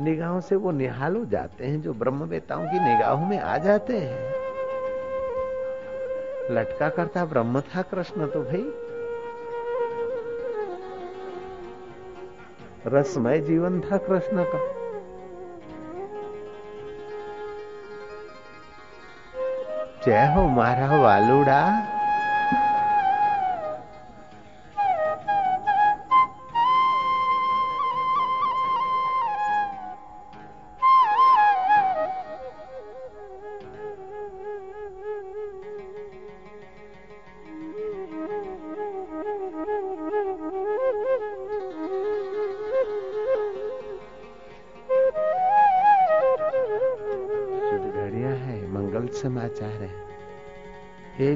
निगाहों 0.00 0.40
से 0.40 0.56
वो 0.56 0.70
निहाल 0.70 1.16
हो 1.16 1.24
जाते 1.24 1.66
हैं 1.66 1.82
जो 1.82 1.94
ब्रह्म 1.94 2.18
ब्रह्मवेताओं 2.18 2.62
की 2.62 2.80
निगाहों 2.80 3.26
में 3.26 3.38
आ 3.38 3.58
जाते 3.58 3.98
हैं। 3.98 4.32
लटका 6.50 6.88
करता 6.88 7.24
ब्रह्म 7.24 7.60
था 7.60 7.82
कृष्ण 7.82 8.26
तो 8.26 8.42
भाई। 8.42 8.72
रसमय 12.86 13.40
जीवन 13.40 13.80
था 13.80 13.96
कृष्ण 13.96 14.44
का। 14.44 14.76
जय 20.06 20.34
हो 20.34 20.48
मारा 20.48 21.02
वालुड़ा। 21.02 21.95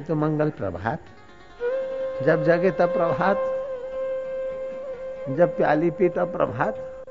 यही 0.00 0.08
तो 0.08 0.14
मंगल 0.14 0.50
प्रभात। 0.50 0.98
जब 2.24 2.44
जगे 2.44 2.70
तब 2.70 2.88
प्रभात। 2.88 3.36
जब 5.36 5.56
प्याली 5.56 5.90
पी 5.90 6.08
तब 6.08 6.32
प्रभात। 6.32 7.04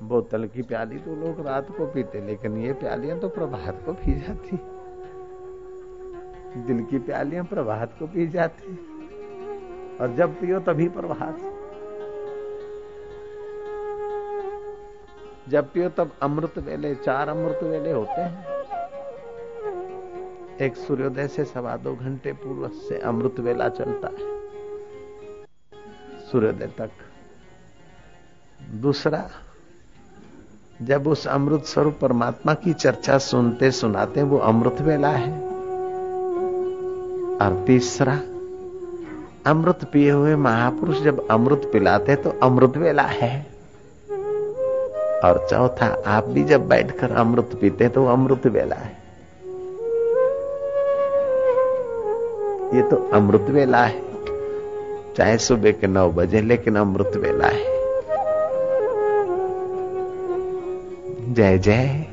बोतल 0.00 0.46
की 0.46 0.62
प्याली 0.62 0.98
तो 0.98 1.14
लोग 1.14 1.46
रात 1.46 1.76
को 1.76 1.86
पीते, 1.86 2.20
लेकिन 2.20 2.58
ये 2.58 2.72
प्यालियाँ 2.72 3.18
तो 3.18 3.28
प्रभात 3.28 3.82
को 3.86 3.92
पी 3.92 4.20
जाती। 4.20 4.56
दिल 6.62 6.84
की 6.90 6.98
प्यालियाँ 6.98 7.44
प्रभात 7.44 7.96
को 7.98 8.06
पी 8.06 8.26
जाती। 8.26 8.78
और 10.00 10.14
जब 10.14 10.34
पियो 10.40 10.60
तभी 10.60 10.88
प्रभात। 10.88 11.38
जब 15.48 15.72
पियो 15.72 15.88
तब 15.88 16.12
अमृत 16.22 16.58
वेले, 16.58 16.94
चार 16.94 17.28
अमृत 17.28 17.60
वेले 17.62 17.92
होते 17.92 18.20
हैं। 18.20 18.57
एक 20.62 20.76
सूर्योदय 20.76 21.28
से 21.28 21.44
सवा 21.44 21.76
दो 21.76 21.94
घंटे 21.94 22.32
पूर्व 22.32 22.68
से 22.68 22.98
अमृत 22.98 23.40
वेला 23.40 23.68
चलता 23.68 24.08
है। 24.08 24.38
सूर्योदय 26.32 26.66
तक। 26.66 26.90
दूसरा, 28.74 29.30
जब 30.82 31.06
उस 31.06 31.26
अमृत 31.26 31.64
स्वरूप 31.64 31.98
परमात्मा 32.00 32.54
की 32.54 32.72
चर्चा 32.72 33.18
सुनते 33.18 33.70
सुनाते 33.70 34.22
वो 34.22 34.38
अमृत 34.38 34.76
वेला 34.80 35.08
है। 35.08 35.48
और 37.36 37.64
तीसरा, 37.66 38.14
अमृत 39.50 39.90
पिए 39.92 40.10
हुए 40.10 40.36
महापुरुष 40.36 41.00
जब 41.00 41.28
अमृत 41.28 41.70
पिलाते 41.72 42.16
तो 42.16 42.30
अमृत 42.30 42.76
वेला 42.76 43.02
है। 43.02 43.46
और 45.24 45.46
चौथा, 45.50 46.02
आप 46.06 46.24
भी 46.24 46.44
जब 46.44 46.68
बैठकर 46.68 47.12
अमृत 47.12 47.50
पीते 47.60 47.88
तो 47.88 48.06
अमृत 48.06 48.46
वेला 48.46 48.76
है। 48.76 48.97
ये 52.74 52.82
तो 52.82 53.10
अमृत 53.12 53.46
वेला 53.50 53.78
है। 53.78 54.02
चाहे 55.16 55.38
सुबह 55.38 55.70
के 55.70 55.86
नौ 55.86 56.10
बजे, 56.10 56.40
लेकिन 56.40 56.76
अमृत 56.76 57.12
वेला 57.16 57.46
है। 57.46 57.78
जय 61.34 61.58
जय। 61.58 62.06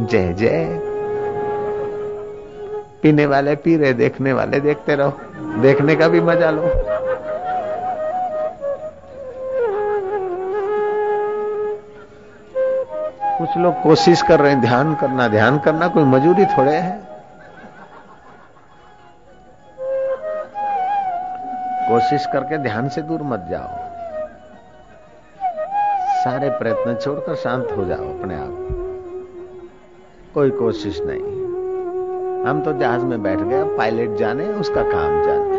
जय 0.00 0.32
जय। 0.32 0.80
पीने 3.02 3.26
वाले 3.26 3.56
पी 3.56 3.76
रहे 3.76 3.92
देखने 3.92 4.32
वाले, 4.32 4.60
देखते 4.60 4.94
रहो। 4.94 5.12
देखने 5.60 5.96
का 5.96 6.08
भी 6.08 6.20
मज़ा 6.20 6.50
लो। 6.50 6.62
कुछ 13.38 13.56
लोग 13.56 13.82
कोशिश 13.82 14.22
कर 14.22 14.40
रहे 14.40 14.52
हैं, 14.52 14.60
ध्यान 14.60 14.94
करना 14.94 15.28
ध्यान 15.28 15.58
करना, 15.58 15.88
कोई 15.88 16.04
मजूरी 16.04 16.44
थोड़े 16.44 16.72
है। 16.72 17.05
कोशिश 22.06 22.26
करके 22.26 22.58
ध्यान 22.58 22.88
से 22.88 23.02
दूर 23.02 23.22
मत 23.22 23.46
जाओ। 23.50 23.68
सारे 26.24 26.50
प्रयत्न 26.50 26.94
छोड़कर 26.94 27.34
शांत 27.34 27.68
हो 27.76 27.84
जाओ 27.84 28.18
अपने 28.18 28.34
आप। 28.34 28.68
कोई 30.34 30.50
कोशिश 30.50 31.00
नहीं। 31.02 31.22
हम 32.46 32.62
तो 32.64 32.72
जहाज़ 32.72 33.02
में 33.02 33.22
बैठ 33.22 33.38
गए 33.38 33.64
पायलट 33.64 34.18
जाने, 34.18 34.48
उसका 34.48 34.82
काम 34.82 35.26
जाने। 35.26 35.58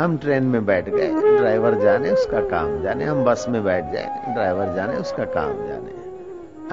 हम 0.00 0.18
ट्रेन 0.18 0.42
में 0.42 0.66
बैठ 0.66 0.88
गए, 0.88 1.38
ड्राइवर 1.38 1.74
जाने, 1.74 2.10
उसका 2.10 2.40
काम 2.40 2.82
जाने। 2.82 3.04
हम 3.04 3.24
बस 3.24 3.46
में 3.48 3.64
बैठ 3.64 3.84
जाए 3.84 4.34
ड्राइवर 4.34 4.74
जाने, 4.74 4.96
उसका 4.96 5.24
काम 5.24 5.52
जाने। 5.52 5.94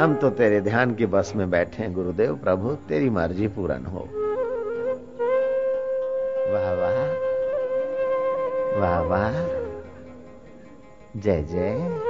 हम 0.01 0.15
तो 0.15 0.29
तेरे 0.29 0.61
ध्यान 0.61 0.93
की 0.93 1.05
बस 1.05 1.33
में 1.35 1.49
बैठे 1.49 1.87
गुरुदेव, 1.87 2.35
प्रभु, 2.35 2.69
तेरी 2.69 3.09
मर्ज़ी 3.09 3.47
पूर्ण 3.47 3.85
हो। 3.85 4.09
वाह 8.79 8.99
वाह। 8.99 9.33
जय 11.17 11.43
जय। 11.43 12.08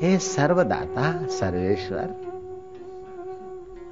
हे 0.00 0.18
सर्वदाता 0.18 1.26
सर्वेश्वर 1.26 2.14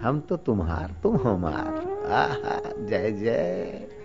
हम 0.00 0.20
तो 0.20 0.36
तुम्हार 0.36 0.94
तुम 1.02 1.16
हमार। 1.16 2.02
आहा 2.10 2.60
जय 2.86 3.10
जय। 3.12 3.95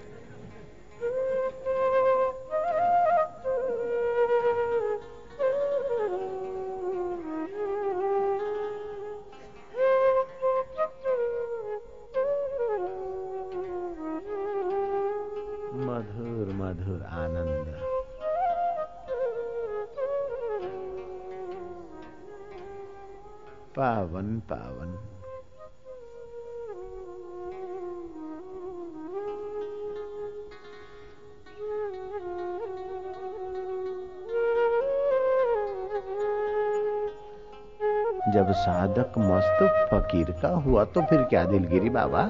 साधक 38.61 39.17
मस्त 39.19 39.59
फकीर 39.91 40.31
का 40.41 40.49
हुआ 40.59 40.83
तो 40.85 41.01
फिर 41.01 41.21
क्या 41.23 41.43
दिलगिरी 41.45 41.89
बाबा? 41.89 42.27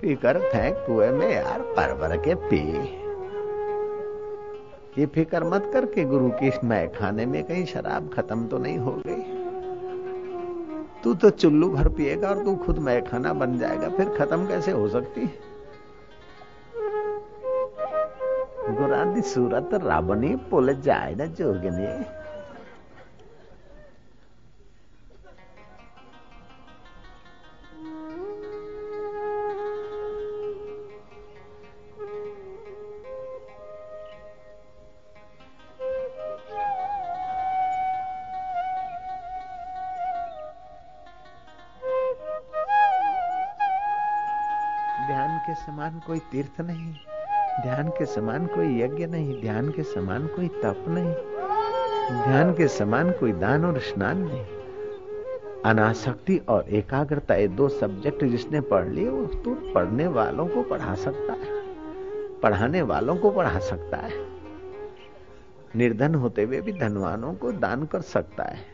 फिकर 0.00 0.38
फेंक 0.42 0.84
कुएँ 0.86 1.10
में 1.10 1.30
यार 1.34 1.60
पर 1.76 1.94
भर 1.94 2.16
के 2.16 2.34
पी। 2.34 2.60
ये 4.98 5.06
फ़िक्र 5.06 5.44
मत 5.44 5.70
करके 5.72 6.04
गुरु 6.04 6.28
की 6.32 6.50
मैं 6.64 6.88
खाने 6.92 7.26
में 7.26 7.42
कहीं 7.44 7.64
शराब 7.66 8.10
खत्म 8.14 8.46
तो 8.46 8.58
नहीं 8.58 8.78
हो 8.78 8.92
गई। 9.06 9.22
तू 11.02 11.14
तो 11.14 11.30
चुल्लू 11.30 11.68
भर 11.70 11.88
पिएगा 11.88 12.28
और 12.28 12.44
तू 12.44 12.54
खुद 12.56 12.78
मैं 12.78 13.02
खाना 13.04 13.32
बन 13.32 13.58
जाएगा, 13.58 13.88
फिर 13.88 14.08
खत्म 14.08 14.46
कैसे 14.46 14.72
हो 14.72 14.88
सकती? 14.88 15.26
गुरादी 18.76 19.20
सूरत 19.22 19.74
राबनी 19.84 20.34
पुल 20.50 20.74
जाए 20.80 21.14
ना 21.14 21.26
जोगनी। 21.26 21.86
समान 45.86 46.00
कोई 46.06 46.18
तीर्थ 46.30 46.60
नहीं, 46.60 46.92
ध्यान 47.62 47.88
के 47.88 48.06
समान 48.06 48.46
कोई 48.46 48.80
यज्ञ 48.80 49.06
नहीं, 49.06 49.40
ध्यान 49.40 49.68
के 49.70 49.82
समान 49.82 50.26
कोई 50.26 50.48
तप 50.48 50.84
नहीं, 50.88 51.12
ध्यान 52.22 52.52
के 52.54 52.66
समान 52.68 53.10
कोई 53.10 53.32
दान 53.34 53.64
और 53.64 53.78
स्नान 53.80 54.18
नहीं। 54.22 55.62
अनासक्ति 55.64 56.36
और 56.48 56.68
एकाग्रता 56.70 57.34
ये 57.34 57.46
दो 57.50 57.68
सब्जेक्ट 57.68 58.24
जिसने 58.24 58.60
पढ़ 58.62 58.88
लिए, 58.88 59.08
वो 59.08 59.24
तो 59.36 59.54
पढ़ने 59.74 60.06
वालों 60.08 60.48
को 60.48 60.62
पढ़ा 60.64 60.94
सकता 60.96 61.32
है, 61.34 61.62
पढ़ाने 62.40 62.82
वालों 62.84 63.16
को 63.16 63.30
पढ़ा 63.30 63.58
सकता 63.60 63.96
है। 63.98 64.24
निर्धन 65.76 66.14
होते 66.14 66.42
हुए 66.42 66.60
भी 66.60 66.78
धनवानों 66.80 67.34
को 67.34 67.52
दान 67.54 67.86
कर 67.86 68.00
सकता 68.10 68.44
है। 68.44 68.64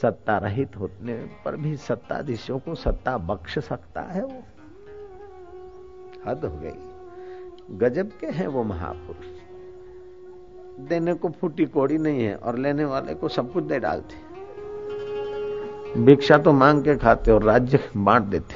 सत्ता 0.00 0.38
रहित 0.38 0.76
होने 0.76 1.22
पर 1.44 1.56
भी 1.56 1.76
सत्ताधीशों 1.82 2.58
को 2.58 2.74
सत्ता 2.78 3.18
बख्श 3.18 3.58
सकता 3.60 4.02
है 4.02 4.24
वो। 4.24 4.42
हद 6.26 6.44
हो 6.44 6.58
गई। 6.58 7.76
गजब 7.78 8.10
के 8.20 8.26
हैं 8.28 8.46
वो 8.46 8.62
महापुरुष। 8.64 9.26
देने 10.88 11.14
को 11.14 11.28
फूटी 11.30 11.64
कोड़ी 11.64 11.98
नहीं 11.98 12.24
है 12.24 12.34
और 12.36 12.58
लेने 12.58 12.84
वाले 12.84 13.14
को 13.14 13.28
सब 13.28 13.52
कुछ 13.52 13.64
दे 13.64 13.78
डालते 13.80 14.14
भिक्षा 16.04 16.38
तो 16.38 16.52
मांग 16.52 16.82
के 16.84 16.96
खाते 16.96 17.30
और 17.32 17.42
राज्य 17.42 17.78
बांट 17.96 18.22
देते 18.24 18.54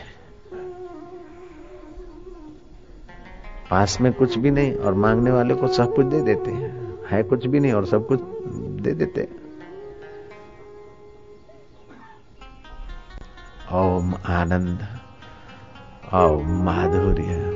पास 3.71 4.01
में 4.01 4.13
कुछ 4.13 4.39
भी 4.39 4.51
नहीं 4.51 4.75
और 4.75 4.95
मांगने 4.95 5.31
वाले 5.31 5.55
को 5.55 5.69
सब 5.69 5.95
कुछ 5.95 6.07
दे 6.07 6.21
देते 6.23 6.51
हैं। 6.51 7.25
कुछ 7.25 7.47
भी 7.47 7.61
नहीं 7.61 7.73
और 7.73 7.87
सब 7.87 8.07
कुछ 8.07 8.21
दे 8.83 8.93
देते 8.93 9.29
ओम 13.75 14.15
आनंद, 14.27 14.79
ओम 16.15 16.63
माधुर्य। 16.65 17.48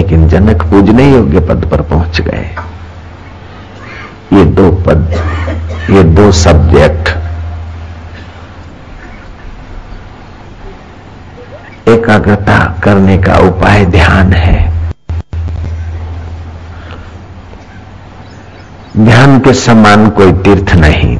लेकिन 0.00 0.28
जनक 0.28 0.62
पूजने 0.62 1.10
योग्य 1.12 1.40
पद 1.40 1.64
पर 1.70 1.80
पहुँच 1.82 2.20
गए। 2.20 2.44
ये 4.32 4.44
दो 4.56 4.70
पद, 4.86 5.10
ये 5.90 6.02
दो 6.14 6.30
सब्जेक्ट। 6.32 7.08
एकाग्रता 11.88 12.58
करने 12.84 13.18
का 13.18 13.36
उपाय 13.38 13.84
ध्यान 13.86 14.32
है। 14.32 14.58
ध्यान 18.96 19.38
के 19.40 19.52
समान 19.56 20.08
कोई 20.10 20.32
तीर्थ 20.44 20.74
नहीं, 20.76 21.16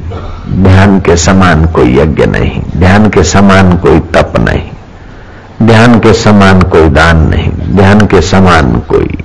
ध्यान 0.63 0.99
के 0.99 1.17
समान 1.19 1.65
कोई 1.67 1.97
यज्ञ 1.97 2.25
नहीं, 2.27 2.61
ध्यान 2.77 3.09
के 3.09 3.23
समान 3.29 3.77
कोई 3.77 3.99
तप 4.15 4.33
नहीं, 4.39 4.69
ध्यान 5.67 5.99
के 5.99 6.13
समान 6.13 6.61
कोई 6.61 6.89
दान 6.89 7.27
नहीं। 7.29 7.60
ध्यान 7.71 8.05
के 8.07 8.21
समान 8.21 8.73
कोई 8.89 9.17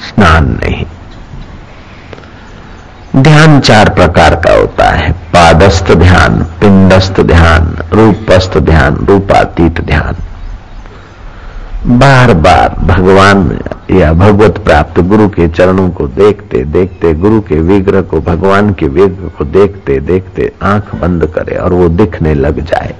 स्नान 0.00 0.48
नहीं। 0.54 0.84
ध्यान 3.16 3.60
चार 3.60 3.88
प्रकार 3.88 4.34
का 4.36 4.52
होता 4.52 4.88
है। 4.90 5.12
पादस्थ 5.12 5.92
ध्यान, 5.92 6.42
पिंडस्थ 6.60 7.20
ध्यान, 7.20 7.76
रूपस्थ 7.92 8.58
ध्यान, 8.58 8.96
रूपातीत 9.06 9.80
ध्यान। 9.80 10.16
बार 11.98 12.32
बार 12.34 12.74
भगवान 12.80 13.58
या 13.90 14.12
भगवत 14.12 14.58
प्राप्त 14.58 15.00
गुरु 15.00 15.28
के 15.28 15.48
चरणों 15.48 15.88
को 15.90 16.06
देखते 16.08 16.64
देखते, 16.64 17.14
गुरु 17.14 17.40
के 17.40 17.60
विग्रह 17.60 18.02
को, 18.02 18.20
भगवान 18.20 18.72
के 18.72 18.88
विग्रह 18.88 19.28
को 19.28 19.44
देखते 19.44 19.98
देखते 20.00 20.52
आँख 20.62 20.94
बंद 20.94 21.26
करे 21.26 21.56
और 21.56 21.72
वो 21.72 21.88
दिखने 21.88 22.34
लग 22.34 22.64
जाए। 22.64 22.94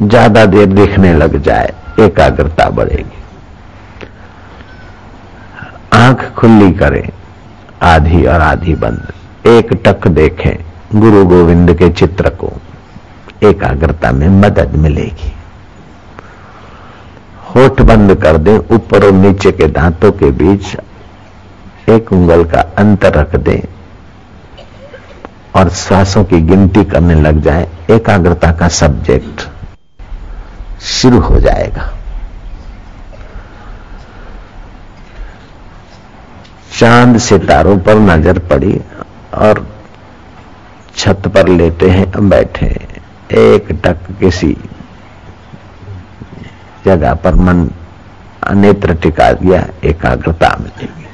ज़्यादा 0.00 0.44
देर 0.46 0.66
दिखने 0.66 1.12
लग 1.14 1.42
जाए, 1.42 1.72
एकाग्रता 2.00 2.68
बढ़ेगी। 2.70 3.15
आँख 6.06 6.20
खुली 6.34 6.72
करें, 6.72 7.08
आधी 7.82 8.24
और 8.26 8.40
आधी 8.40 8.74
बंद। 8.74 9.46
एक 9.46 9.72
टक 9.84 10.06
देखें, 10.08 10.56
गुरु 10.94 11.24
गोविंद 11.24 11.72
के 11.74 11.88
चित्र 11.90 12.30
को। 12.30 12.50
एकाग्रता 13.42 14.12
में 14.12 14.28
मदद 14.28 14.76
मिलेगी। 14.76 15.32
होठ 17.48 17.80
बंद 17.82 18.14
कर 18.14 18.36
दें, 18.38 18.58
ऊपर 18.58 19.06
और 19.06 19.12
नीचे 19.12 19.52
के 19.52 19.66
दांतों 19.68 20.12
के 20.12 20.30
बीच 20.30 20.76
एक 21.88 22.12
उंगल 22.12 22.44
का 22.44 22.60
अंतर 22.78 23.14
रख 23.14 23.36
दें 23.36 23.60
और 25.54 25.68
श्वासों 25.70 26.24
की 26.24 26.40
गिनती 26.42 26.84
करने 26.84 27.14
लग 27.14 27.42
जाए। 27.42 27.68
एकाग्रता 27.90 28.52
का 28.52 28.68
सब्जेक्ट 28.68 29.48
शुरू 30.82 31.20
हो 31.20 31.40
जाएगा। 31.40 31.95
चाँद 36.76 37.18
सितारों 37.18 37.76
पर 37.78 37.98
नज़र 38.00 38.38
पड़ी 38.48 38.80
और 39.34 39.66
छत 40.96 41.28
पर 41.34 41.48
लेटे 41.48 41.88
हैं, 41.90 42.28
बैठे 42.28 42.66
एक 43.34 43.70
टक 43.84 44.10
किसी 44.20 44.56
जगह 46.84 47.14
पर 47.14 47.34
मन 47.36 47.68
नेत्र 48.54 48.94
टिका 48.94 49.30
दिया, 49.32 49.64
एकाग्रता 49.84 50.54
मिलेगी 50.60 51.04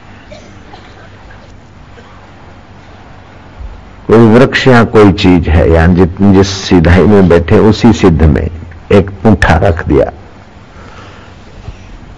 कोई 4.07 4.27
वृक्ष 4.29 4.67
या 4.69 4.83
कोई 4.87 5.13
चीज़ 5.15 5.49
है, 5.51 5.71
या 5.71 5.87
जिस 6.33 6.49
सीधाई 6.59 7.05
में 7.05 7.29
बैठे, 7.29 7.59
उसी 7.61 7.93
सिद्ध 7.93 8.23
में 8.25 8.49
एक 8.93 9.11
ऊंठा 9.27 9.57
रख 9.59 9.87
दिया। 9.89 10.11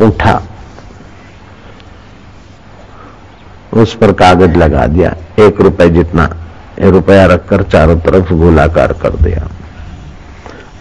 ऊंठा 0.01 0.41
उस 3.75 3.95
पर 3.95 4.13
कागज़ 4.13 4.57
लगा 4.57 4.87
दिया। 4.87 5.15
एक 5.39 5.61
रुपए 5.61 5.89
जितना 5.91 6.29
रुपया 6.81 7.25
रखकर 7.27 7.63
चारों 7.63 7.99
तरफ़ 8.01 8.33
गोलाकार 8.33 8.93
कर 8.93 9.17
दिया। 9.17 9.49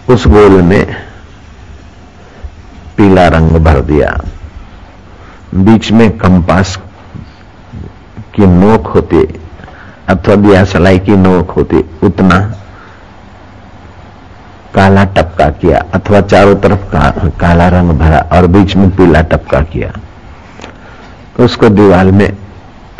उस 0.08 0.26
गोल 0.26 0.60
में 0.62 0.84
पीला 2.96 3.26
रंग 3.28 3.50
भर 3.64 3.80
दिया। 3.80 4.10
बीच 5.54 5.90
में 5.92 6.10
कंपास 6.18 6.76
की 8.34 8.46
नोक 8.46 8.86
होती 8.86 9.24
अथवा 10.08 10.34
दिया 10.34 10.64
सलाई 10.64 10.98
की 10.98 11.16
नोक 11.16 11.50
होती 11.50 11.84
उतना 12.02 12.38
काला 14.74 15.04
टपका 15.06 15.48
किया 15.50 15.78
अथवा 15.94 16.20
चारों 16.20 16.54
तरफ़ 16.56 16.84
का, 16.92 17.10
काला 17.40 17.68
रंग 17.68 17.90
भरा 17.90 18.18
और 18.32 18.46
बीच 18.46 18.76
में 18.76 18.90
पीला 18.90 19.20
टपका 19.22 19.60
किया। 19.60 19.92
उसको 21.40 21.68
दीवार 21.68 22.10
में 22.10 22.43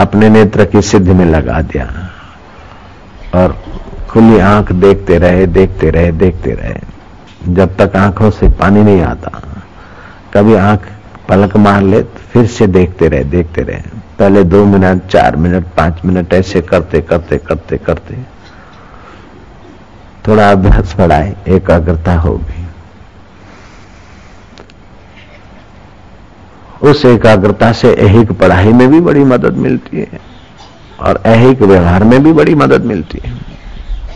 अपने 0.00 0.28
नेत्र 0.28 0.64
की 0.64 0.82
सिद्ध 0.82 1.08
में 1.08 1.24
लगा 1.24 1.60
दिया। 1.62 2.10
और 3.34 3.62
खुली 4.10 4.38
आँख 4.38 4.72
देखते 4.72 5.18
रहे 5.18 5.46
देखते 5.46 5.90
रहे 5.90 6.12
देखते 6.12 6.50
रहे। 6.50 6.80
जब 7.48 7.76
तक 7.76 7.96
आँखों 7.96 8.30
से 8.30 8.48
पानी 8.48 8.82
नहीं 8.82 9.00
आता, 9.02 9.42
कभी 10.34 10.54
आँख 10.54 10.80
पलक 11.28 11.56
मार 11.56 11.82
ले, 11.82 12.02
फिर 12.02 12.46
से 12.46 12.66
देखते 12.66 13.08
रहे 13.08 13.24
देखते 13.24 13.62
रहे। 13.62 13.82
पहले 14.18 14.44
दो 14.44 14.64
मिनट, 14.64 15.06
चार 15.06 15.36
मिनट, 15.36 15.64
पाँच 15.76 16.04
मिनट 16.04 16.32
ऐसे 16.34 16.60
करते 16.60 17.00
करते 17.00 17.38
करते 17.38 17.76
करते। 17.76 18.18
थोड़ा 20.28 20.50
अभ्यास 20.50 20.94
बढ़ाए, 20.98 21.36
एकाग्रता 21.48 22.14
होगी। 22.14 22.63
उस 26.84 27.04
एकाग्रता 27.04 27.72
से 27.72 27.92
ऐहिक 27.94 28.32
पढ़ाई 28.32 28.72
में 28.72 28.88
भी 28.90 29.00
बड़ी 29.00 29.24
मदद 29.24 29.56
मिलती 29.56 29.96
है 29.96 30.20
और 31.00 31.20
ऐहिक 31.26 31.62
व्यवहार 31.62 32.04
में 32.04 32.22
भी 32.22 32.32
बड़ी 32.32 32.54
मदद 32.54 32.84
मिलती 32.84 33.18
है 33.24 33.32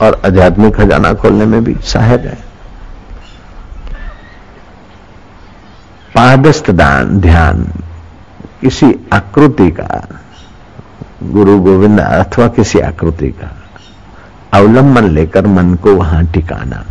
और 0.03 0.21
आध्यात्मिक 0.27 0.75
खजाना 0.75 1.13
खोलने 1.15 1.47
में 1.47 1.65
भी 1.65 1.75
सहायक 1.83 2.21
है। 2.21 2.39
पादस्थ 6.15 6.71
दान, 6.71 7.19
ध्यान, 7.21 7.65
किसी 8.61 8.95
आकृति 9.13 9.71
का, 9.71 10.09
गुरु 11.23 11.59
गोविंद 11.61 12.01
अथवा 12.01 12.49
किसी 12.49 12.79
आकृति 12.81 13.29
का 13.31 13.51
अवलंबन 14.53 15.09
लेकर 15.09 15.47
मन 15.47 15.75
को 15.75 15.95
वहाँ 15.95 16.25
टिकाना। 16.27 16.85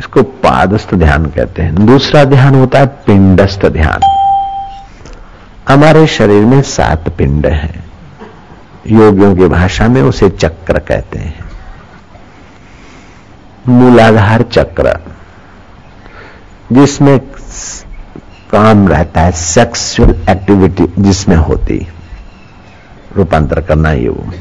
इसको 0.00 0.22
पादस्थ 0.22 0.94
ध्यान 0.94 1.26
कहते 1.26 1.62
हैं। 1.62 1.86
दूसरा 1.86 2.24
ध्यान 2.24 2.54
होता 2.54 2.78
है 2.78 2.86
पिंडस्थ 2.86 3.66
ध्यान। 3.66 4.00
हमारे 5.68 6.06
शरीर 6.06 6.44
में 6.44 6.62
सात 6.62 7.08
पिंड 7.08 7.46
हैं। 7.46 7.84
योगियों 8.86 9.34
की 9.36 9.48
भाषा 9.48 9.88
में 9.88 10.00
उसे 10.02 10.28
चक्र 10.30 10.78
कहते 10.78 11.18
हैं। 11.18 11.44
मूलाधार 13.68 14.42
चक्र, 14.42 14.98
जिसमें 16.72 17.18
काम 18.50 18.88
रहता 18.88 19.20
है 19.20 19.32
सेक्सुअल 19.32 20.16
एक्टिविटी 20.28 20.86
जिसमें 20.98 21.36
होती, 21.36 21.86
रूपांतर 23.16 23.60
करना 23.60 23.90
ये 23.92 24.08
वो। 24.08 24.32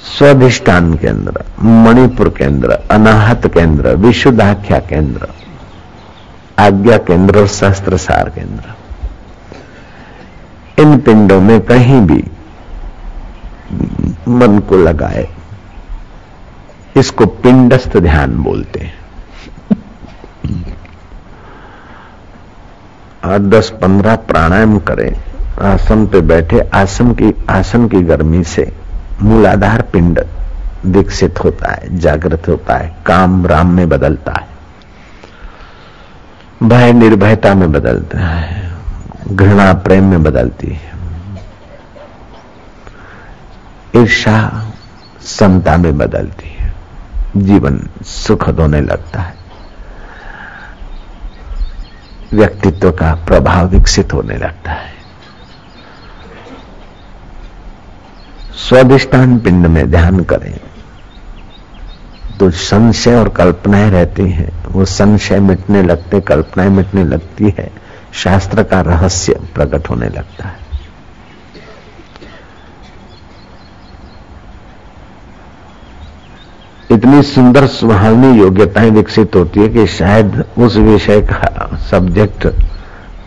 स्वाधिष्ठान 0.00 0.92
केंद्र, 0.94 1.44
मणिपुर 1.62 2.28
केंद्र, 2.28 2.78
अनाहत 2.90 3.46
केंद्र, 3.46 3.94
विशुद्धाख्या 3.96 4.78
केंद्र, 4.80 5.28
आज्ञा 6.58 6.96
केंद्र 6.98 7.38
और 7.40 7.46
शस्त्र 7.48 7.96
सार 7.98 8.28
केंद्र। 8.28 8.74
इन 10.82 10.96
पिंडों 10.98 11.40
में 11.40 11.60
कहीं 11.62 12.00
भी 12.02 12.22
मन 14.30 14.58
को 14.68 14.76
लगाए, 14.78 15.28
इसको 16.96 17.26
पिंडस्थ 17.26 17.96
ध्यान 17.98 18.42
बोलते 18.42 18.80
हैं। 18.80 18.98
दस, 23.50 23.70
पंद्रह 23.82 24.14
प्राणायाम 24.16 24.78
करें, 24.80 25.12
आसन 25.62 26.06
पे 26.06 26.20
बैठे, 26.22 26.60
आसन 26.74 27.12
की 27.14 27.32
आसन 27.50 27.88
की 27.88 28.00
गर्मी 28.04 28.44
से 28.44 28.72
मूलाधार 29.22 29.82
पिंड 29.82 30.20
विकसित 30.86 31.38
होता 31.44 31.72
है, 31.72 31.98
जागृत 31.98 32.48
होता 32.48 32.76
है, 32.76 32.94
काम 33.06 33.46
राम 33.46 33.70
में 33.70 33.88
बदलता 33.88 34.32
है, 34.32 34.48
भय 36.62 36.92
निर्भयता 36.92 37.54
में 37.54 37.70
बदलता 37.72 38.18
है, 38.18 38.70
घृणा 39.26 39.72
प्रेम 39.74 40.04
में 40.04 40.22
बदलती 40.22 40.66
है 40.66 40.88
ईर्षा 43.96 44.38
समता 45.28 45.76
में 45.76 45.96
बदलती 45.98 46.48
है, 46.48 46.72
जीवन 47.36 47.80
सुखद 48.06 48.60
होने 48.60 48.80
लगता 48.80 49.20
है, 49.20 49.34
व्यक्तित्व 52.32 52.90
का 52.92 53.14
प्रभाव 53.26 53.68
विकसित 53.68 54.12
होने 54.12 54.36
लगता 54.36 54.72
है। 54.72 54.98
स्वादिष्टान 58.56 59.38
पिंड 59.38 59.66
में 59.66 59.90
ध्यान 59.90 60.20
करें। 60.20 60.60
तो 62.38 62.50
संशय 62.50 63.14
और 63.14 63.28
कल्पनाएँ 63.28 63.90
रहती 63.90 64.30
हैं। 64.30 64.50
वो 64.66 64.84
संशय 64.84 65.40
मिटने 65.40 65.82
लगते, 65.82 66.20
कल्पनाएँ 66.20 66.70
मिटने 66.70 67.04
लगती 67.04 67.54
है। 67.58 67.70
शास्त्र 68.12 68.62
का 68.62 68.80
रहस्य 68.80 69.34
प्रकट 69.54 69.90
होने 69.90 70.08
लगता 70.08 70.48
है। 70.48 70.58
इतनी 76.90 77.22
सुंदर 77.22 77.66
सुहावनी 77.66 78.38
योग्यताएँ 78.38 78.90
विकसित 78.90 79.36
होती 79.36 79.60
है 79.60 79.68
कि 79.68 79.86
शायद 79.86 80.44
उस 80.58 80.76
विषय 80.76 81.20
का 81.20 81.76
सब्जेक्ट 81.90 82.46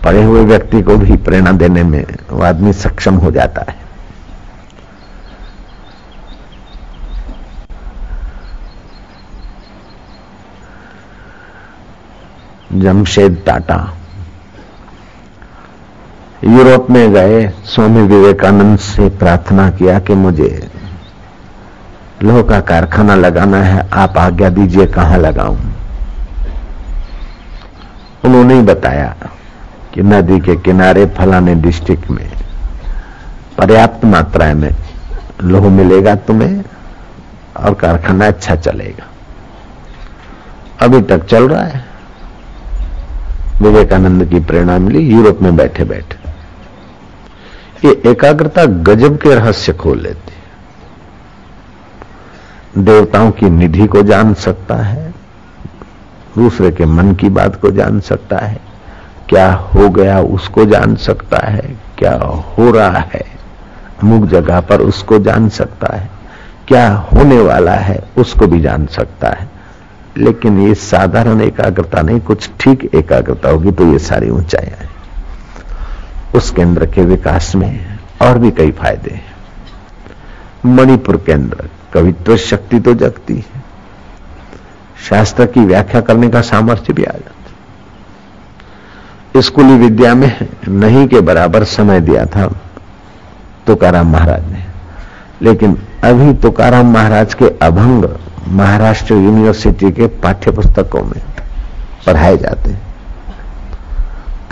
पढ़े 0.03 0.23
हुए 0.23 0.43
व्यक्ति 0.45 0.81
को 0.81 0.97
भी 0.97 1.17
प्रेरणा 1.17 1.51
देने 1.51 1.83
में 1.83 2.05
वो 2.31 2.43
आदमी 2.43 2.73
सक्षम 2.73 3.15
हो 3.15 3.31
जाता 3.31 3.65
है। 3.69 3.92
जमशेद 12.73 13.43
टाटा। 13.45 13.93
यूरोप 16.43 16.89
में 16.89 17.13
गए, 17.13 17.47
स्वामी 17.65 18.01
विवेकानंद 18.01 18.79
से 18.79 19.09
प्रार्थना 19.09 19.69
किया 19.69 19.99
कि 19.99 20.13
मुझे 20.13 20.69
लोह 22.23 22.41
का 22.43 22.59
कारखाना 22.59 23.15
लगाना 23.15 23.57
है, 23.57 23.89
आप 23.93 24.17
आज्ञा 24.17 24.49
दीजिए 24.49 24.85
कहाँ 24.85 25.17
लगाऊँ? 25.17 25.57
उन्होंने 28.25 28.53
ही 28.53 28.61
बताया 28.61 29.15
कि 29.93 30.01
नदी 30.01 30.39
के 30.39 30.55
किनारे 30.55 31.05
फलाने 31.05 31.55
डिस्ट्रिक्ट 31.55 32.09
में 32.11 32.29
पर्याप्त 33.57 34.05
मात्रा 34.05 34.53
में 34.53 34.71
लोह 35.43 35.69
मिलेगा 35.69 36.15
तुम्हें 36.15 36.63
और 37.57 37.73
कारखाना 37.73 38.27
अच्छा 38.27 38.55
चलेगा। 38.55 39.05
अभी 40.81 41.01
तक 41.01 41.25
चल 41.25 41.47
रहा 41.47 41.63
है। 41.63 41.92
विवेकानंद 43.63 44.25
की 44.29 44.39
प्रेरणा 44.39 44.77
मिली, 44.77 44.99
यूरोप 45.09 45.41
में 45.41 45.55
बैठे 45.55 45.83
बैठे। 45.83 46.17
ये 47.87 48.01
एकाग्रता 48.05 48.65
गजब 48.65 49.17
के 49.17 49.35
रहस्य 49.35 49.73
खोल 49.73 49.99
लेती 49.99 50.31
है। 50.31 50.41
देवताओं 52.83 53.31
की 53.31 53.49
निधि 53.49 53.87
को 53.87 54.01
जान 54.01 54.33
सकता 54.33 54.75
है, 54.75 55.13
दूसरे 56.35 56.71
के 56.71 56.85
मन 56.85 57.13
की 57.13 57.29
बात 57.29 57.55
को 57.55 57.71
जान 57.71 57.99
सकता 57.99 58.37
है, 58.37 58.59
क्या 59.29 59.53
हो 59.53 59.89
गया 59.89 60.19
उसको 60.21 60.65
जान 60.65 60.95
सकता 60.95 61.37
है, 61.47 61.75
क्या 61.97 62.15
हो 62.49 62.71
रहा 62.71 62.99
है, 63.13 63.25
अमुक 64.03 64.25
जगह 64.25 64.59
पर 64.61 64.81
उसको 64.81 65.19
जान 65.19 65.49
सकता 65.49 65.95
है, 65.95 66.09
क्या 66.67 66.87
होने 66.93 67.39
वाला 67.41 67.75
है 67.75 67.99
उसको 68.17 68.47
भी 68.47 68.61
जान 68.61 68.85
सकता 68.85 69.29
है। 69.29 69.52
लेकिन 70.17 70.59
ये 70.59 70.73
साधारण 70.75 71.41
एकाग्रता 71.41 72.01
नहीं, 72.01 72.19
कुछ 72.21 72.49
ठीक 72.59 72.89
एकाग्रता 72.95 73.49
होगी 73.49 73.71
तो 73.71 73.91
ये 73.91 73.99
सारी 74.01 74.29
ऊंचाइयाँ 74.29 74.89
उस 76.35 76.49
केंद्र 76.51 76.85
के 76.85 77.01
विकास 77.05 77.55
में 77.55 77.97
और 78.21 78.37
भी 78.39 78.51
कई 78.51 78.71
फ़ायदे 78.73 79.11
हैं। 79.11 79.31
मणिपुर 80.67 81.17
केंद्र 81.25 81.69
कवित्व 81.93 82.35
शक्ति 82.39 82.79
तो 82.79 82.93
जगती 82.95 83.35
है। 83.35 83.61
शास्त्र 85.09 85.45
की 85.45 85.59
व्याख्या 85.61 86.01
करने 86.01 86.29
का 86.29 86.41
सामर्थ्य 86.43 86.93
भी 86.93 87.03
आ 87.03 87.11
जाता 87.13 87.31
स्कूली 89.41 89.77
विद्या 89.77 90.13
में 90.15 90.47
नहीं 90.69 91.07
के 91.07 91.19
बराबर 91.21 91.63
समय 91.65 91.99
दिया 92.01 92.25
था 92.25 92.47
तुकाराम 93.67 94.11
महाराज 94.11 94.43
ने, 94.51 94.63
लेकिन 95.41 95.77
अभी 96.03 96.33
तुकाराम 96.41 96.93
महाराज 96.93 97.33
के 97.33 97.47
अभंग 97.61 98.03
महाराष्ट्र 98.47 99.13
यूनिवर्सिटी 99.13 99.91
के 99.91 100.07
पाठ्य 100.23 100.51
पुस्तकों 100.51 101.03
में 101.03 101.21
पढ़ाए 102.05 102.37
जाते 102.37 102.71
हैं। 102.71 102.81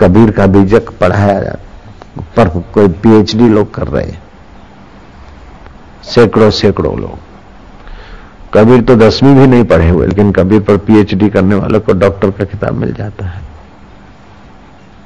कबीर 0.00 0.30
का 0.30 0.46
बीजक 0.46 0.90
पढ़ाया 1.00 1.40
जाता 1.40 2.22
पर 2.36 2.48
कोई 2.74 2.88
पीएचडी 2.88 3.48
लोग 3.48 3.74
कर 3.74 3.88
रहे 3.88 4.04
हैं। 4.04 4.22
सैकड़ों 6.04 6.50
सैकड़ों 6.50 6.98
लोग। 7.00 7.18
कबीर 8.54 8.80
तो 8.82 8.96
दसवीं 8.96 9.34
भी 9.34 9.46
नहीं 9.46 9.64
पढ़े 9.64 9.88
हुए, 9.88 10.06
लेकिन 10.06 10.32
कबीर 10.32 10.60
पर 10.60 10.76
पीएचडी 10.76 11.28
करने 11.30 11.54
वालों 11.54 11.80
को 11.80 11.92
डॉक्टर 11.92 12.30
का 12.30 12.44
किताब 12.44 12.74
मिल 12.74 12.92
जाता 12.92 13.26
है। 13.26 13.40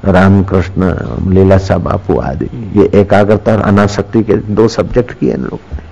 रामकृष्ण 0.05 0.93
लीलासा 1.29 1.77
बापू 1.77 2.17
आदि, 2.19 2.49
ये 2.75 2.89
एकाग्रता 3.01 3.51
और 3.51 3.61
अनाशक्ति 3.61 4.23
के 4.23 4.33
दो 4.33 4.67
सब्जेक्ट 4.67 5.11
किए 5.11 5.33
इन 5.33 5.41
लोगों 5.41 5.77
ने। 5.77 5.85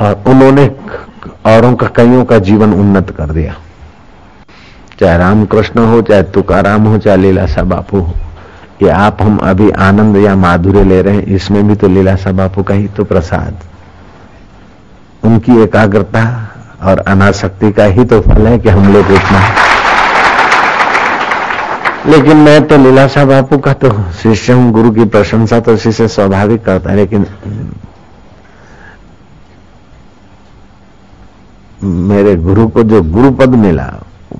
और 0.00 0.22
उन्होंने 0.26 0.66
औरों 1.46 1.74
का 1.76 1.86
कईयों 1.96 2.24
का 2.24 2.38
जीवन 2.40 2.72
उन्नत 2.74 3.10
कर 3.10 3.30
दिया। 3.30 3.54
चाहे 5.00 5.18
रामकृष्ण 5.18 5.84
हो, 5.86 6.00
चाहे 6.02 6.22
तुकाराम 6.24 6.86
हो, 6.86 6.98
चाहे 6.98 7.16
लीलासा 7.16 7.62
बापू 7.64 7.98
हो। 7.98 8.14
ये 8.82 8.88
आप 8.90 9.22
हम 9.22 9.36
अभी 9.44 9.70
आनंद 9.70 10.16
या 10.16 10.34
माधुर्य 10.36 10.84
ले 10.84 11.00
रहे 11.02 11.14
हैं, 11.14 11.26
इसमें 11.26 11.66
भी 11.68 11.74
तो 11.74 11.88
लीलासा 11.88 12.32
बापू 12.32 12.62
का 12.62 12.74
ही 12.74 12.88
तो 12.88 13.04
प्रसाद। 13.04 13.58
उनकी 15.22 15.62
एकाग्रता 15.62 16.24
और 16.82 16.98
अनाशक्ति 17.08 17.70
का 17.72 17.84
ही 17.86 18.04
तो 18.04 18.20
फल 18.20 18.46
है 18.46 18.58
कि 18.58 18.68
हम 18.68 18.92
लोग 18.92 19.12
इतना 19.12 19.40
लेकिन 22.06 22.36
मैं 22.36 22.66
तो 22.68 22.76
लीलासा 22.78 23.24
बापू 23.24 23.58
का 23.58 23.72
तो 23.74 23.90
शिष्य 24.12 24.52
हूँ, 24.52 24.70
गुरु 24.72 24.90
की 24.90 25.04
प्रशंसा 25.06 25.60
तो 25.60 25.76
शिष्य 25.76 26.08
स्वाभाविक 26.08 26.64
करता 26.64 26.90
है, 26.90 26.96
लेकिन 26.96 27.26
मेरे 31.84 32.34
गुरु 32.36 32.66
को 32.68 32.82
जो 32.82 33.02
गुरु 33.02 33.30
पद 33.30 33.54
मिला, 33.56 33.92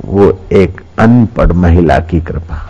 वो 0.04 0.30
एक 0.52 0.80
अनपढ़ 0.98 1.52
महिला 1.52 1.98
की 2.00 2.20
कृपा। 2.20 2.60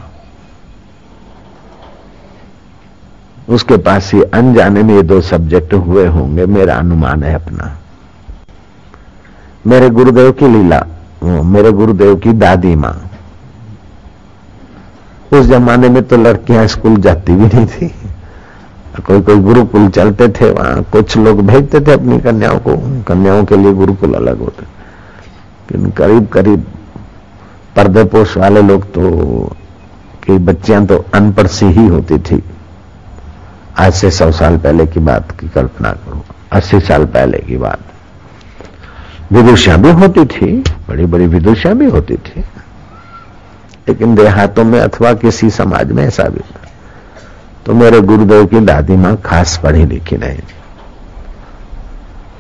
उसके 3.48 3.76
पास 3.76 4.12
ही 4.14 4.22
अनजाने 4.22 4.82
में 4.82 4.94
ये 4.94 5.02
दो 5.02 5.20
सब्जेक्ट 5.20 5.74
हुए 5.74 6.06
होंगे, 6.06 6.46
मेरा 6.46 6.74
अनुमान 6.74 7.22
है 7.22 7.34
अपना। 7.34 7.76
मेरे 9.66 9.90
गुरुदेव 9.90 10.30
की 10.32 10.48
लीला, 10.48 10.84
मेरे 11.24 11.72
गुरुदेव 11.72 12.14
की 12.16 12.32
दादी 12.32 12.74
माँ। 12.76 12.94
उस 15.32 15.46
जमाने 15.46 15.88
में 15.88 16.02
तो 16.02 16.16
लड़कियाँ 16.16 16.66
स्कूल 16.66 16.96
जाती 16.96 17.32
भी 17.32 17.46
नहीं 17.46 17.66
थी। 17.66 18.03
कोई 19.00 19.20
कोई 19.20 19.37
गुरुकुल 19.37 19.88
चलते 19.88 20.28
थे, 20.28 20.50
वहाँ 20.50 20.83
कुछ 20.92 21.16
लोग 21.16 21.40
भेजते 21.46 21.80
थे 21.80 21.92
अपनी 21.92 22.18
कन्याओं 22.20 22.59
को। 22.59 22.76
कन्याओं 23.04 23.44
के 23.44 23.57
लिए 23.57 23.72
गुरुकुल 23.72 24.14
अलग 24.14 24.38
होते 24.38 24.62
लेकिन 25.70 25.90
करीब 25.90 26.26
करीब 26.26 26.64
पर्दे 27.76 28.04
पोष 28.04 28.37
वाले 28.37 28.62
लोग 28.62 28.85
तो 28.92 29.11
कि 30.24 30.38
बच्चियाँ 30.38 30.85
तो 30.87 31.04
अनपढ़ 31.14 31.46
सी 31.46 31.66
ही 31.66 31.87
होती 31.87 32.18
थी। 32.18 32.42
आज 33.78 33.92
से 33.92 34.11
सौ 34.11 34.30
साल 34.33 34.59
पहले 34.59 34.87
की 34.87 35.00
बात 35.00 35.30
की 35.40 35.48
कल्पना 35.48 35.92
करो। 35.92 36.24
अस्सी 36.52 36.80
साल 36.80 37.04
पहले 37.07 37.38
की 37.38 37.57
बात। 37.57 37.78
विदुषियाँ 39.33 39.78
भी 39.78 39.90
होती 39.92 40.24
थी 40.26 40.52
बड़ी 40.88 41.07
बड़ी 41.07 41.26
विदुषियाँ 41.26 41.76
भी 41.76 41.87
होती 41.87 42.16
थी। 42.16 42.40
लेकिन 43.88 44.14
देहातों 44.14 44.64
में 44.64 44.80
अथवा 44.80 45.12
किसी 45.14 45.50
समाज 45.50 45.92
में 45.92 46.02
ऐसा 46.04 46.24
भी 46.24 46.40
था। 46.40 46.63
तो 47.66 47.74
मेरे 47.74 48.00
गुरुदेव 48.00 48.44
की 48.46 48.61
दादी 48.61 48.96
माँ 48.96 49.16
खास 49.24 49.57
पढ़ी 49.62 49.85
लिखी 49.87 50.16
नहीं 50.16 50.38
थी। 50.38 50.55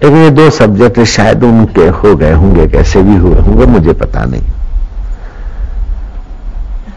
लेकिन 0.02 0.18
ये 0.18 0.30
दो 0.30 0.48
सब्जेक्ट 0.50 1.00
शायद 1.02 1.44
उनके 1.44 1.86
हो 1.88 2.14
गए 2.16 2.32
होंगे, 2.32 2.66
कैसे 2.68 3.02
भी 3.02 3.16
हुए 3.16 3.40
होंगे, 3.40 3.66
मुझे 3.66 3.92
पता 3.92 4.24
नहीं। 4.24 4.42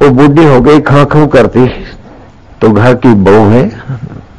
वो 0.01 0.09
बुढ़ी 0.11 0.45
हो 0.45 0.59
गई 0.61 0.79
खा 0.81 1.03
खू 1.05 1.25
करती 1.27 1.67
तो 2.61 2.71
घर 2.71 2.95
की 2.95 3.13
बहू 3.13 3.47
है, 3.49 3.63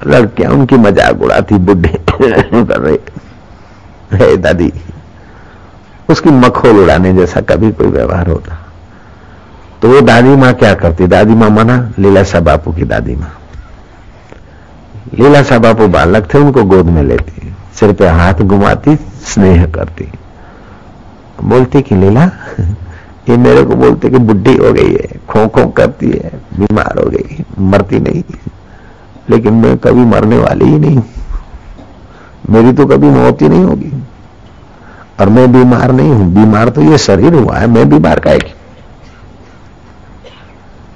लड़कियाँ, 0.07 0.53
उनकी 0.53 0.77
मज़ाक 0.77 1.23
उड़ाती, 1.23 1.55
बुढ़े 1.57 1.89
कर 2.13 2.81
रहे। 2.81 2.99
है 4.13 4.37
दादी, 4.37 4.73
उसकी 6.11 6.31
मखोल 6.31 6.79
उड़ाने 6.79 7.13
जैसा 7.15 7.41
कभी 7.41 7.71
कोई 7.73 7.87
व्यवहार 7.89 8.29
होता। 8.29 8.59
तो 9.83 9.89
वो 9.89 10.01
दादी 10.03 10.37
माँ 10.37 10.53
क्या 10.55 10.75
करती? 10.75 11.07
दादी 11.07 11.35
माँ 11.35 11.51
मना 11.51 11.77
लीलासा 11.99 12.41
बापू 12.41 12.73
की 12.73 12.85
दादी 12.85 13.17
माँ। 13.17 13.33
लीलासा 15.15 15.59
बापू 15.59 15.87
बालक 15.89 16.29
थे, 16.35 16.39
उनको 16.39 16.65
गोद 16.65 16.87
में 16.87 17.03
लेती 17.03 17.53
सिर 17.75 17.93
पे 17.93 18.09
हाथ 18.09 18.35
घुमाती, 18.35 18.97
स्नेह 19.25 19.67
करती। 19.67 20.09
बोलती 21.45 21.83
कि, 21.83 21.95
लीला, 21.95 22.25
ये 23.29 23.37
मेरे 23.37 23.63
को 23.65 23.75
बोलते 23.75 24.09
कि 24.11 24.19
बुढ़ी 24.19 24.57
हो 24.57 24.73
गई 24.73 24.93
है 24.93 25.21
खो 25.29 25.47
खो 25.49 25.67
करती 25.69 26.07
है, 26.07 26.31
बीमार 26.59 26.99
हो 26.99 27.09
गई, 27.11 27.45
मरती 27.61 27.99
नहीं 28.01 28.23
लेकिन 29.31 29.55
मैं 29.55 29.77
कभी 29.79 30.05
मरने 30.07 30.39
वाली 30.39 30.65
ही 30.65 30.79
नहीं 30.79 31.03
मेरी 32.51 32.73
तो 32.73 32.87
कभी 32.87 33.09
मौत 33.09 33.43
ही 33.43 33.49
नहीं 33.49 33.65
होगी। 33.65 33.93
और 35.21 35.29
मैं 35.29 35.51
बीमार 35.53 35.93
नहीं 35.93 36.11
हूँ। 36.11 36.33
बीमार 36.35 36.69
तो 36.69 36.83
ये 36.83 36.99
शरीर 36.99 37.35
हुआ 37.35 37.57
है, 37.57 37.67
मैं 37.67 37.89
बीमार 37.89 38.21
का 38.21 38.33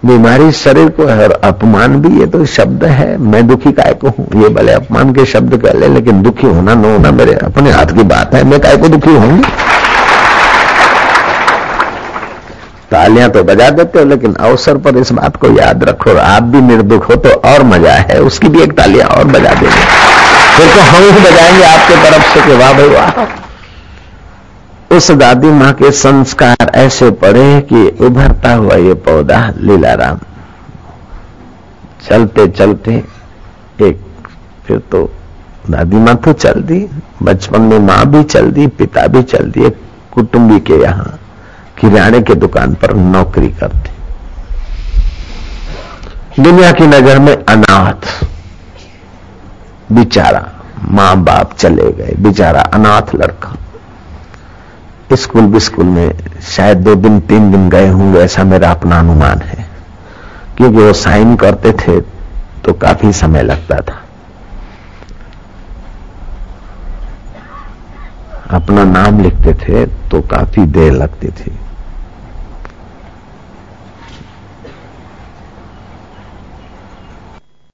बीमारी 0.05 0.51
शरीर 0.53 0.89
को 0.89 1.05
है 1.07 1.25
और 1.25 1.33
अपमान 1.45 1.95
भी, 2.03 2.19
ये 2.21 2.27
तो 2.27 2.45
शब्द 2.45 2.85
है। 2.85 3.17
मैं 3.17 3.47
दुखी 3.47 3.73
काय 3.73 3.93
को 3.95 4.09
हूँ? 4.09 4.27
ये 4.43 4.49
भले 4.49 4.73
अपमान 4.73 5.13
के 5.15 5.25
शब्द 5.25 5.57
कह 5.57 5.73
ले, 5.73 5.89
लेकिन 5.89 6.23
दुखी 6.23 6.47
होना 6.47 6.75
न 6.75 6.85
होना 6.85 7.11
मेरे 7.11 7.35
अपने 7.45 7.71
हाथ 7.71 7.95
की 7.97 8.03
बात 8.05 8.35
है। 8.35 8.43
मैं 8.45 8.61
काय 8.61 8.77
को 8.77 8.89
दुखी 8.89 9.15
होंगी 9.15 9.43
तालियाँ 12.91 13.29
तो 13.31 13.43
बजा 13.45 13.69
देते 13.71 13.99
हो, 13.99 14.05
लेकिन 14.05 14.35
अवसर 14.41 14.77
पर 14.77 14.97
इस 14.97 15.13
बात 15.13 15.37
को 15.37 15.51
याद 15.51 15.85
रखो। 15.85 16.17
आप 16.17 16.43
भी 16.43 16.61
निर्दुख 16.63 17.09
हो 17.11 17.17
तो 17.17 17.31
और 17.51 17.63
मज़ा 17.65 17.93
है। 17.93 18.19
उसकी 18.23 18.49
भी 18.49 18.63
एक 18.63 18.73
तालियाँ 18.73 19.09
और 19.09 19.25
बजा 19.27 19.55
देंगे। 19.55 19.87
फिर 20.57 20.75
तो 20.75 20.81
हम 20.81 21.03
ही 21.05 21.21
बजाएँगे 21.21 21.65
आपके 21.65 21.95
तरफ़ 22.03 22.35
से 22.35 22.41
कि 22.41 22.57
वाह 22.57 22.73
भाई 22.73 22.89
वाह। 22.89 23.42
उस 24.93 25.11
दादी 25.13 25.51
माँ 25.51 25.73
के 25.73 25.91
संस्कार 25.93 26.71
ऐसे 26.77 27.11
पड़े 27.21 27.61
कि 27.73 27.87
उभरता 28.07 28.53
हुआ 28.55 28.75
ये 28.77 28.95
पौधा 29.07 29.39
लीलाराम। 29.59 30.19
चलते 32.09 32.47
चलते 32.49 32.93
एक 33.83 34.01
फिर 34.67 34.79
तो 34.93 35.05
दादी 35.71 35.97
माँ 35.97 36.15
तो 36.17 36.33
चल 36.35 36.61
दी, 36.63 36.79
बचपन 37.23 37.61
में 37.63 37.79
माँ 37.79 38.05
भी 38.07 38.23
चल 38.25 38.51
दी, 38.51 38.67
पिता 38.69 39.07
भी 39.07 39.23
चल 39.23 39.51
दिए, 39.51 39.71
कुटुंबी 40.13 40.59
के 40.61 40.83
यहाँ 40.83 41.19
किराने 41.81 42.21
के 42.21 42.35
दुकान 42.35 42.75
पर 42.75 42.95
नौकरी 42.97 43.49
करते। 43.61 43.91
दुनिया 46.43 46.73
की 46.73 46.87
नज़र 46.87 47.19
में 47.19 47.35
अनाथ। 47.35 48.25
बिचारा 49.93 50.49
माँ 50.91 51.17
बाप 51.25 51.53
चले 51.55 51.91
गए, 51.93 52.15
बेचारा 52.19 52.61
अनाथ 52.75 53.15
लड़का। 53.15 53.57
स्कूल 55.17 55.43
बिस्कूल 55.43 55.87
में 55.87 56.15
शायद 56.43 56.79
दो 56.79 56.95
दिन, 56.95 57.21
तीन 57.21 57.51
दिन 57.51 57.69
गए 57.69 57.89
होंगे, 57.89 58.19
ऐसा 58.19 58.45
मेरा 58.45 58.71
अपना 58.71 58.99
अनुमान 58.99 59.39
है। 59.39 59.69
क्योंकि 60.57 60.79
वो 60.79 60.93
साइन 60.93 61.37
करते 61.37 61.73
थे 61.73 62.01
तो 62.65 62.73
काफ़ी 62.73 63.13
समय 63.13 63.43
लगता 63.43 63.77
था। 63.77 63.99
अपना 68.51 68.85
नाम 68.85 69.21
लिखते 69.21 69.55
थे 69.55 69.87
तो 69.87 70.21
काफ़ी 70.21 70.67
देर 70.67 70.93
लगती 70.93 71.29
थी। 71.29 71.59